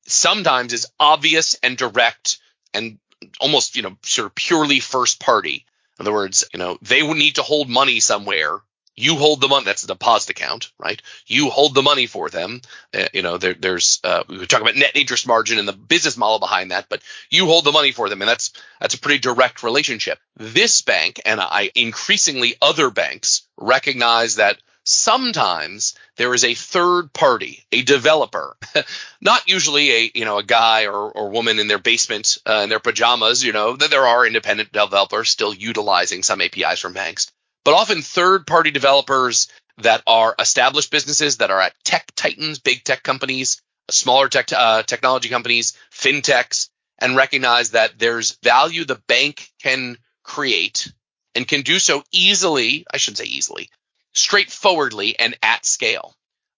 sometimes 0.05 0.73
is 0.73 0.87
obvious 0.99 1.55
and 1.63 1.77
direct 1.77 2.39
and 2.73 2.99
almost, 3.39 3.75
you 3.75 3.81
know, 3.81 3.97
sort 4.03 4.27
of 4.27 4.35
purely 4.35 4.79
first 4.79 5.19
party. 5.19 5.65
In 6.01 6.07
other 6.07 6.15
words, 6.15 6.45
you 6.51 6.57
know, 6.57 6.79
they 6.81 7.03
would 7.03 7.17
need 7.17 7.35
to 7.35 7.43
hold 7.43 7.69
money 7.69 7.99
somewhere. 7.99 8.59
You 8.95 9.15
hold 9.15 9.39
the 9.39 9.47
money. 9.47 9.65
That's 9.65 9.83
a 9.83 9.87
deposit 9.87 10.31
account, 10.31 10.71
right? 10.79 10.99
You 11.27 11.51
hold 11.51 11.75
the 11.75 11.83
money 11.83 12.07
for 12.07 12.31
them. 12.31 12.61
Uh, 12.91 13.05
you 13.13 13.21
know, 13.21 13.37
there, 13.37 13.53
there's 13.53 13.99
uh, 14.03 14.23
we 14.27 14.47
talk 14.47 14.61
about 14.61 14.75
net 14.75 14.95
interest 14.95 15.27
margin 15.27 15.59
and 15.59 15.67
the 15.67 15.73
business 15.73 16.17
model 16.17 16.39
behind 16.39 16.71
that, 16.71 16.87
but 16.89 17.03
you 17.29 17.45
hold 17.45 17.65
the 17.65 17.71
money 17.71 17.91
for 17.91 18.09
them, 18.09 18.21
and 18.21 18.27
that's 18.27 18.51
that's 18.79 18.95
a 18.95 18.99
pretty 18.99 19.19
direct 19.19 19.61
relationship. 19.61 20.17
This 20.37 20.81
bank 20.81 21.21
and 21.23 21.39
I 21.39 21.69
increasingly 21.75 22.55
other 22.61 22.89
banks 22.89 23.43
recognize 23.57 24.37
that 24.37 24.57
sometimes 24.91 25.95
there 26.17 26.33
is 26.33 26.43
a 26.43 26.53
third 26.53 27.13
party, 27.13 27.65
a 27.71 27.81
developer, 27.81 28.57
not 29.21 29.47
usually 29.49 29.91
a 29.91 30.11
you 30.13 30.25
know 30.25 30.37
a 30.37 30.43
guy 30.43 30.85
or, 30.85 31.11
or 31.11 31.29
woman 31.29 31.59
in 31.59 31.67
their 31.67 31.79
basement 31.79 32.37
uh, 32.45 32.61
in 32.63 32.69
their 32.69 32.79
pajamas. 32.79 33.43
You 33.43 33.53
know 33.53 33.75
that 33.75 33.89
there 33.89 34.05
are 34.05 34.25
independent 34.25 34.71
developers 34.71 35.29
still 35.29 35.53
utilizing 35.53 36.23
some 36.23 36.41
APIs 36.41 36.79
from 36.79 36.93
banks, 36.93 37.31
but 37.63 37.73
often 37.73 38.01
third 38.01 38.45
party 38.45 38.71
developers 38.71 39.47
that 39.77 40.03
are 40.05 40.35
established 40.37 40.91
businesses 40.91 41.37
that 41.37 41.51
are 41.51 41.61
at 41.61 41.73
tech 41.83 42.11
titans, 42.15 42.59
big 42.59 42.83
tech 42.83 43.01
companies, 43.01 43.61
smaller 43.89 44.27
tech 44.27 44.51
uh, 44.51 44.83
technology 44.83 45.29
companies, 45.29 45.73
fintechs, 45.91 46.69
and 46.99 47.15
recognize 47.15 47.71
that 47.71 47.97
there's 47.97 48.37
value 48.43 48.83
the 48.83 49.01
bank 49.07 49.49
can 49.63 49.97
create 50.23 50.91
and 51.33 51.47
can 51.47 51.61
do 51.61 51.79
so 51.79 52.03
easily. 52.11 52.85
I 52.93 52.97
shouldn't 52.97 53.19
say 53.19 53.25
easily 53.25 53.69
straightforwardly 54.13 55.17
and 55.17 55.37
at 55.41 55.65
scale. 55.65 56.13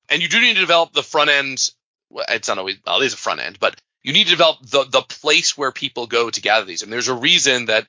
And 0.09 0.21
you 0.21 0.27
do 0.27 0.39
need 0.41 0.55
to 0.55 0.61
develop 0.61 0.93
the 0.93 1.03
front 1.03 1.29
end. 1.29 1.71
It's 2.29 2.47
not 2.47 2.57
always, 2.57 2.77
well, 2.85 3.01
it 3.01 3.05
is 3.05 3.13
a 3.13 3.17
front 3.17 3.39
end, 3.39 3.59
but 3.59 3.79
you 4.03 4.13
need 4.13 4.25
to 4.25 4.31
develop 4.31 4.59
the, 4.61 4.83
the 4.83 5.01
place 5.01 5.57
where 5.57 5.71
people 5.71 6.07
go 6.07 6.29
to 6.29 6.41
gather 6.41 6.65
these. 6.65 6.83
And 6.83 6.91
there's 6.91 7.07
a 7.07 7.13
reason 7.13 7.65
that 7.65 7.87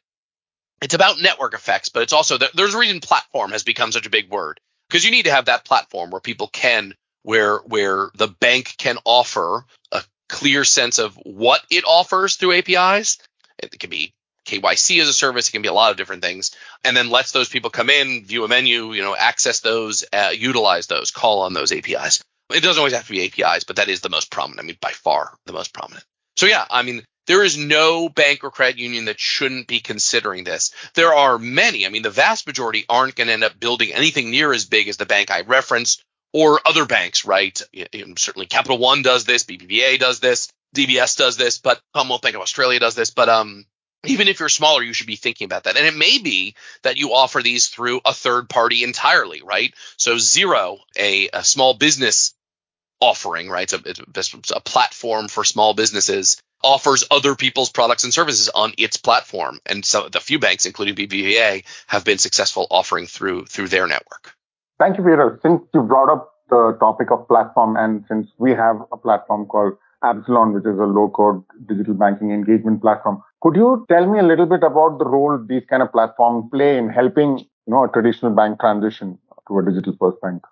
it's 0.80 0.94
about 0.94 1.20
network 1.20 1.54
effects, 1.54 1.88
but 1.88 2.02
it's 2.02 2.12
also, 2.12 2.38
there's 2.54 2.74
a 2.74 2.78
reason 2.78 3.00
platform 3.00 3.50
has 3.52 3.62
become 3.62 3.92
such 3.92 4.06
a 4.06 4.10
big 4.10 4.30
word 4.30 4.60
because 4.88 5.04
you 5.04 5.10
need 5.10 5.24
to 5.24 5.32
have 5.32 5.46
that 5.46 5.64
platform 5.64 6.10
where 6.10 6.20
people 6.20 6.48
can, 6.48 6.94
where, 7.22 7.58
where 7.58 8.10
the 8.14 8.28
bank 8.28 8.74
can 8.76 8.98
offer 9.04 9.64
a 9.92 10.02
clear 10.28 10.64
sense 10.64 10.98
of 10.98 11.14
what 11.24 11.62
it 11.70 11.84
offers 11.86 12.36
through 12.36 12.52
APIs. 12.52 13.18
It 13.58 13.78
can 13.78 13.90
be 13.90 14.14
KYC 14.44 15.00
as 15.00 15.08
a 15.08 15.12
service. 15.12 15.48
It 15.48 15.52
can 15.52 15.62
be 15.62 15.68
a 15.68 15.72
lot 15.72 15.90
of 15.90 15.96
different 15.96 16.22
things. 16.22 16.52
And 16.84 16.96
then 16.96 17.10
lets 17.10 17.32
those 17.32 17.48
people 17.48 17.70
come 17.70 17.90
in, 17.90 18.24
view 18.24 18.44
a 18.44 18.48
menu, 18.48 18.92
you 18.92 19.02
know, 19.02 19.16
access 19.16 19.60
those, 19.60 20.04
uh, 20.12 20.32
utilize 20.34 20.86
those, 20.86 21.10
call 21.10 21.42
on 21.42 21.52
those 21.52 21.72
APIs. 21.72 22.22
It 22.50 22.62
doesn't 22.62 22.78
always 22.78 22.92
have 22.92 23.06
to 23.06 23.12
be 23.12 23.24
APIs, 23.24 23.64
but 23.64 23.76
that 23.76 23.88
is 23.88 24.00
the 24.00 24.10
most 24.10 24.30
prominent. 24.30 24.60
I 24.60 24.66
mean, 24.66 24.78
by 24.80 24.90
far 24.90 25.34
the 25.46 25.52
most 25.52 25.72
prominent. 25.72 26.04
So 26.36 26.46
yeah, 26.46 26.64
I 26.70 26.82
mean, 26.82 27.04
there 27.26 27.42
is 27.42 27.56
no 27.56 28.08
bank 28.08 28.44
or 28.44 28.50
credit 28.50 28.78
union 28.78 29.06
that 29.06 29.18
shouldn't 29.18 29.66
be 29.66 29.80
considering 29.80 30.44
this. 30.44 30.72
There 30.94 31.14
are 31.14 31.38
many. 31.38 31.86
I 31.86 31.88
mean, 31.88 32.02
the 32.02 32.10
vast 32.10 32.46
majority 32.46 32.84
aren't 32.88 33.14
going 33.14 33.28
to 33.28 33.32
end 33.32 33.44
up 33.44 33.58
building 33.58 33.92
anything 33.92 34.30
near 34.30 34.52
as 34.52 34.66
big 34.66 34.88
as 34.88 34.98
the 34.98 35.06
bank 35.06 35.30
I 35.30 35.40
referenced 35.40 36.02
or 36.34 36.60
other 36.66 36.84
banks, 36.84 37.24
right? 37.24 37.60
certainly 38.16 38.46
Capital 38.46 38.76
One 38.76 39.02
does 39.02 39.24
this, 39.24 39.44
BBVA 39.44 39.98
does 39.98 40.20
this, 40.20 40.48
DBS 40.74 41.16
does 41.16 41.36
this, 41.36 41.58
but 41.58 41.80
Commonwealth 41.94 42.22
Bank 42.22 42.34
of 42.34 42.42
Australia 42.42 42.80
does 42.80 42.96
this, 42.96 43.10
but 43.10 43.28
um, 43.28 43.64
even 44.06 44.28
if 44.28 44.40
you're 44.40 44.48
smaller, 44.48 44.82
you 44.82 44.92
should 44.92 45.06
be 45.06 45.16
thinking 45.16 45.46
about 45.46 45.64
that. 45.64 45.76
And 45.76 45.86
it 45.86 45.96
may 45.96 46.18
be 46.18 46.54
that 46.82 46.96
you 46.96 47.12
offer 47.12 47.42
these 47.42 47.68
through 47.68 48.00
a 48.04 48.12
third 48.12 48.48
party 48.48 48.84
entirely, 48.84 49.42
right? 49.42 49.74
So 49.96 50.16
Xero, 50.16 50.78
a, 50.98 51.28
a 51.32 51.44
small 51.44 51.74
business 51.74 52.34
offering, 53.00 53.48
right? 53.48 53.70
It's 53.72 53.72
a, 53.72 54.08
it's 54.40 54.50
a 54.50 54.60
platform 54.60 55.28
for 55.28 55.44
small 55.44 55.74
businesses 55.74 56.40
offers 56.64 57.04
other 57.10 57.34
people's 57.34 57.70
products 57.70 58.04
and 58.04 58.14
services 58.14 58.48
on 58.48 58.72
its 58.78 58.96
platform. 58.96 59.60
And 59.66 59.84
so 59.84 60.08
the 60.08 60.20
few 60.20 60.38
banks, 60.38 60.64
including 60.64 60.94
BBVA, 60.94 61.64
have 61.86 62.04
been 62.04 62.18
successful 62.18 62.66
offering 62.70 63.06
through 63.06 63.44
through 63.44 63.68
their 63.68 63.86
network. 63.86 64.34
Thank 64.78 64.96
you, 64.96 65.04
Peter. 65.04 65.38
Since 65.42 65.62
you 65.74 65.82
brought 65.82 66.10
up 66.10 66.32
the 66.48 66.76
topic 66.80 67.10
of 67.10 67.28
platform 67.28 67.76
and 67.76 68.04
since 68.08 68.28
we 68.38 68.52
have 68.52 68.76
a 68.90 68.96
platform 68.96 69.46
called 69.46 69.74
Appzillon, 70.02 70.54
which 70.54 70.64
is 70.64 70.78
a 70.78 70.84
low 70.84 71.08
code 71.08 71.42
digital 71.66 71.94
banking 71.94 72.30
engagement 72.30 72.82
platform. 72.82 73.22
Could 73.44 73.56
you 73.56 73.84
tell 73.90 74.06
me 74.06 74.18
a 74.18 74.22
little 74.22 74.46
bit 74.46 74.62
about 74.62 74.98
the 74.98 75.04
role 75.04 75.38
these 75.46 75.64
kind 75.68 75.82
of 75.82 75.92
platforms 75.92 76.50
play 76.50 76.78
in 76.78 76.88
helping, 76.88 77.38
you 77.38 77.46
know, 77.66 77.84
a 77.84 77.88
traditional 77.88 78.32
bank 78.32 78.58
transition 78.58 79.18
to 79.48 79.58
a 79.58 79.64
digital 79.64 79.94
first 80.00 80.18
bank? 80.22 80.42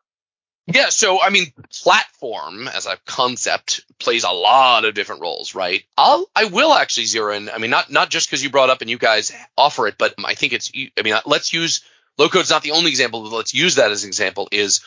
Yeah, 0.67 0.91
so 0.91 1.21
I 1.21 1.31
mean, 1.31 1.47
platform 1.83 2.69
as 2.69 2.85
a 2.87 2.99
concept 3.07 3.85
plays 3.99 4.25
a 4.25 4.31
lot 4.31 4.85
of 4.85 4.95
different 4.95 5.23
roles, 5.23 5.55
right? 5.55 5.83
I'll 5.97 6.27
I 6.37 6.45
will 6.45 6.73
actually 6.73 7.07
zero 7.07 7.33
in. 7.35 7.49
I 7.49 7.59
mean, 7.59 7.71
not 7.71 7.91
not 7.91 8.11
just 8.11 8.29
because 8.29 8.45
you 8.45 8.51
brought 8.51 8.71
up 8.71 8.83
and 8.83 8.91
you 8.91 8.99
guys 8.99 9.33
offer 9.57 9.89
it, 9.89 9.97
but 9.99 10.15
I 10.25 10.35
think 10.35 10.53
it's. 10.53 10.71
I 10.99 11.03
mean, 11.03 11.15
let's 11.25 11.53
use 11.53 11.81
low 12.19 12.29
code's 12.29 12.51
not 12.51 12.63
the 12.63 12.73
only 12.73 12.91
example, 12.91 13.23
but 13.23 13.35
let's 13.35 13.55
use 13.55 13.77
that 13.77 13.91
as 13.91 14.05
an 14.05 14.09
example. 14.09 14.49
Is 14.53 14.87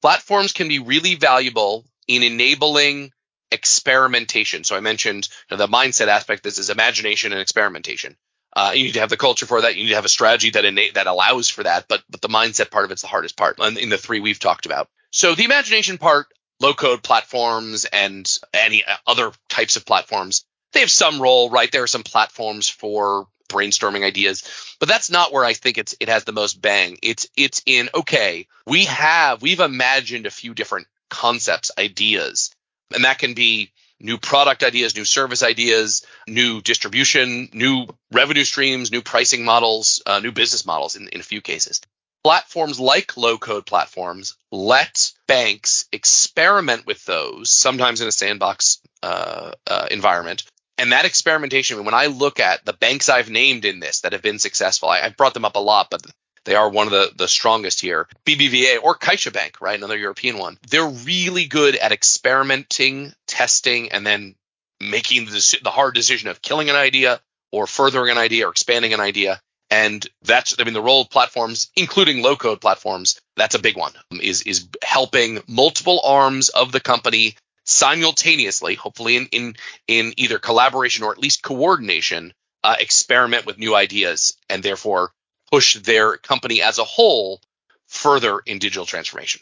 platforms 0.00 0.52
can 0.52 0.68
be 0.68 0.78
really 0.78 1.16
valuable 1.16 1.84
in 2.06 2.22
enabling 2.22 3.10
experimentation. 3.54 4.64
So 4.64 4.76
I 4.76 4.80
mentioned 4.80 5.28
you 5.50 5.56
know, 5.56 5.66
the 5.66 5.72
mindset 5.72 6.08
aspect. 6.08 6.42
This 6.42 6.58
is 6.58 6.68
imagination 6.68 7.32
and 7.32 7.40
experimentation. 7.40 8.16
Uh, 8.54 8.72
you 8.74 8.84
need 8.84 8.94
to 8.94 9.00
have 9.00 9.10
the 9.10 9.16
culture 9.16 9.46
for 9.46 9.62
that. 9.62 9.74
You 9.74 9.84
need 9.84 9.90
to 9.90 9.96
have 9.96 10.04
a 10.04 10.08
strategy 10.08 10.50
that 10.50 10.64
innate, 10.64 10.94
that 10.94 11.06
allows 11.06 11.48
for 11.48 11.62
that. 11.62 11.86
But 11.88 12.02
but 12.10 12.20
the 12.20 12.28
mindset 12.28 12.70
part 12.70 12.84
of 12.84 12.90
it's 12.90 13.02
the 13.02 13.08
hardest 13.08 13.36
part 13.36 13.58
in 13.58 13.88
the 13.88 13.98
three 13.98 14.20
we've 14.20 14.38
talked 14.38 14.66
about. 14.66 14.88
So 15.10 15.34
the 15.34 15.44
imagination 15.44 15.98
part, 15.98 16.26
low 16.60 16.74
code 16.74 17.02
platforms 17.02 17.84
and 17.84 18.30
any 18.52 18.84
other 19.06 19.32
types 19.48 19.76
of 19.76 19.86
platforms, 19.86 20.44
they 20.72 20.80
have 20.80 20.90
some 20.90 21.20
role, 21.20 21.50
right? 21.50 21.70
There 21.70 21.82
are 21.82 21.88
some 21.88 22.02
platforms 22.02 22.68
for 22.68 23.26
brainstorming 23.48 24.04
ideas, 24.04 24.76
but 24.80 24.88
that's 24.88 25.10
not 25.10 25.32
where 25.32 25.44
I 25.44 25.54
think 25.54 25.78
it's 25.78 25.94
it 26.00 26.08
has 26.08 26.24
the 26.24 26.32
most 26.32 26.60
bang. 26.60 26.98
It's 27.02 27.26
it's 27.36 27.62
in 27.66 27.88
okay, 27.94 28.46
we 28.66 28.84
have 28.84 29.42
we've 29.42 29.60
imagined 29.60 30.26
a 30.26 30.30
few 30.30 30.54
different 30.54 30.86
concepts, 31.10 31.70
ideas 31.78 32.53
and 32.94 33.04
that 33.04 33.18
can 33.18 33.34
be 33.34 33.72
new 34.00 34.18
product 34.18 34.62
ideas, 34.62 34.96
new 34.96 35.04
service 35.04 35.42
ideas, 35.42 36.06
new 36.28 36.60
distribution, 36.60 37.48
new 37.52 37.86
revenue 38.12 38.44
streams, 38.44 38.90
new 38.90 39.02
pricing 39.02 39.44
models, 39.44 40.02
uh, 40.06 40.20
new 40.20 40.32
business 40.32 40.66
models 40.66 40.96
in, 40.96 41.08
in 41.08 41.20
a 41.20 41.24
few 41.24 41.40
cases. 41.40 41.80
Platforms 42.22 42.80
like 42.80 43.16
low 43.16 43.36
code 43.36 43.66
platforms 43.66 44.36
let 44.50 45.12
banks 45.26 45.86
experiment 45.92 46.86
with 46.86 47.04
those, 47.04 47.50
sometimes 47.50 48.00
in 48.00 48.08
a 48.08 48.12
sandbox 48.12 48.80
uh, 49.02 49.52
uh, 49.66 49.86
environment. 49.90 50.44
And 50.78 50.92
that 50.92 51.04
experimentation, 51.04 51.84
when 51.84 51.94
I 51.94 52.06
look 52.06 52.40
at 52.40 52.64
the 52.64 52.72
banks 52.72 53.08
I've 53.08 53.30
named 53.30 53.64
in 53.64 53.78
this 53.78 54.00
that 54.00 54.12
have 54.12 54.22
been 54.22 54.38
successful, 54.38 54.88
I, 54.88 55.00
have 55.00 55.16
brought 55.16 55.34
them 55.34 55.44
up 55.44 55.56
a 55.56 55.60
lot, 55.60 55.88
but 55.90 56.02
they 56.44 56.54
are 56.54 56.68
one 56.68 56.86
of 56.86 56.92
the, 56.92 57.12
the 57.16 57.28
strongest 57.28 57.80
here. 57.80 58.06
BBVA 58.26 58.82
or 58.82 58.96
CaixaBank, 58.96 59.60
right? 59.60 59.78
Another 59.78 59.96
European 59.96 60.38
one. 60.38 60.58
They're 60.68 60.88
really 60.88 61.46
good 61.46 61.76
at 61.76 61.92
experimenting, 61.92 63.12
testing, 63.26 63.92
and 63.92 64.06
then 64.06 64.34
making 64.80 65.26
the, 65.26 65.58
the 65.62 65.70
hard 65.70 65.94
decision 65.94 66.28
of 66.28 66.42
killing 66.42 66.68
an 66.68 66.76
idea 66.76 67.20
or 67.50 67.66
furthering 67.66 68.10
an 68.10 68.18
idea 68.18 68.46
or 68.46 68.50
expanding 68.50 68.92
an 68.92 69.00
idea. 69.00 69.40
And 69.70 70.06
that's, 70.22 70.56
I 70.58 70.64
mean, 70.64 70.74
the 70.74 70.82
role 70.82 71.02
of 71.02 71.10
platforms, 71.10 71.70
including 71.74 72.22
low 72.22 72.36
code 72.36 72.60
platforms, 72.60 73.20
that's 73.36 73.54
a 73.54 73.60
big 73.60 73.76
one, 73.76 73.92
is, 74.20 74.42
is 74.42 74.68
helping 74.82 75.42
multiple 75.48 76.00
arms 76.04 76.50
of 76.50 76.70
the 76.70 76.80
company 76.80 77.36
simultaneously, 77.64 78.74
hopefully 78.74 79.16
in, 79.16 79.26
in, 79.32 79.54
in 79.88 80.14
either 80.18 80.38
collaboration 80.38 81.04
or 81.04 81.12
at 81.12 81.18
least 81.18 81.42
coordination, 81.42 82.34
uh, 82.62 82.76
experiment 82.78 83.46
with 83.46 83.58
new 83.58 83.74
ideas 83.74 84.36
and 84.48 84.62
therefore 84.62 85.12
push 85.54 85.76
their 85.76 86.16
company 86.16 86.60
as 86.60 86.78
a 86.78 86.84
whole 86.84 87.40
further 87.86 88.40
in 88.44 88.58
digital 88.58 88.84
transformation. 88.84 89.40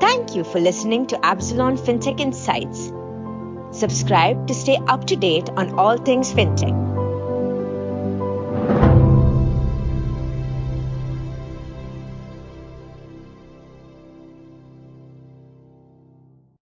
Thank 0.00 0.34
you 0.34 0.42
for 0.42 0.58
listening 0.58 1.06
to 1.08 1.16
Appzillon 1.18 1.78
FinTech 1.78 2.18
Insights. 2.18 2.90
Subscribe 3.70 4.48
to 4.48 4.54
stay 4.54 4.76
up 4.88 5.06
to 5.06 5.14
date 5.14 5.48
on 5.50 5.78
all 5.78 5.96
things 5.98 6.32
fintech. 6.32 6.97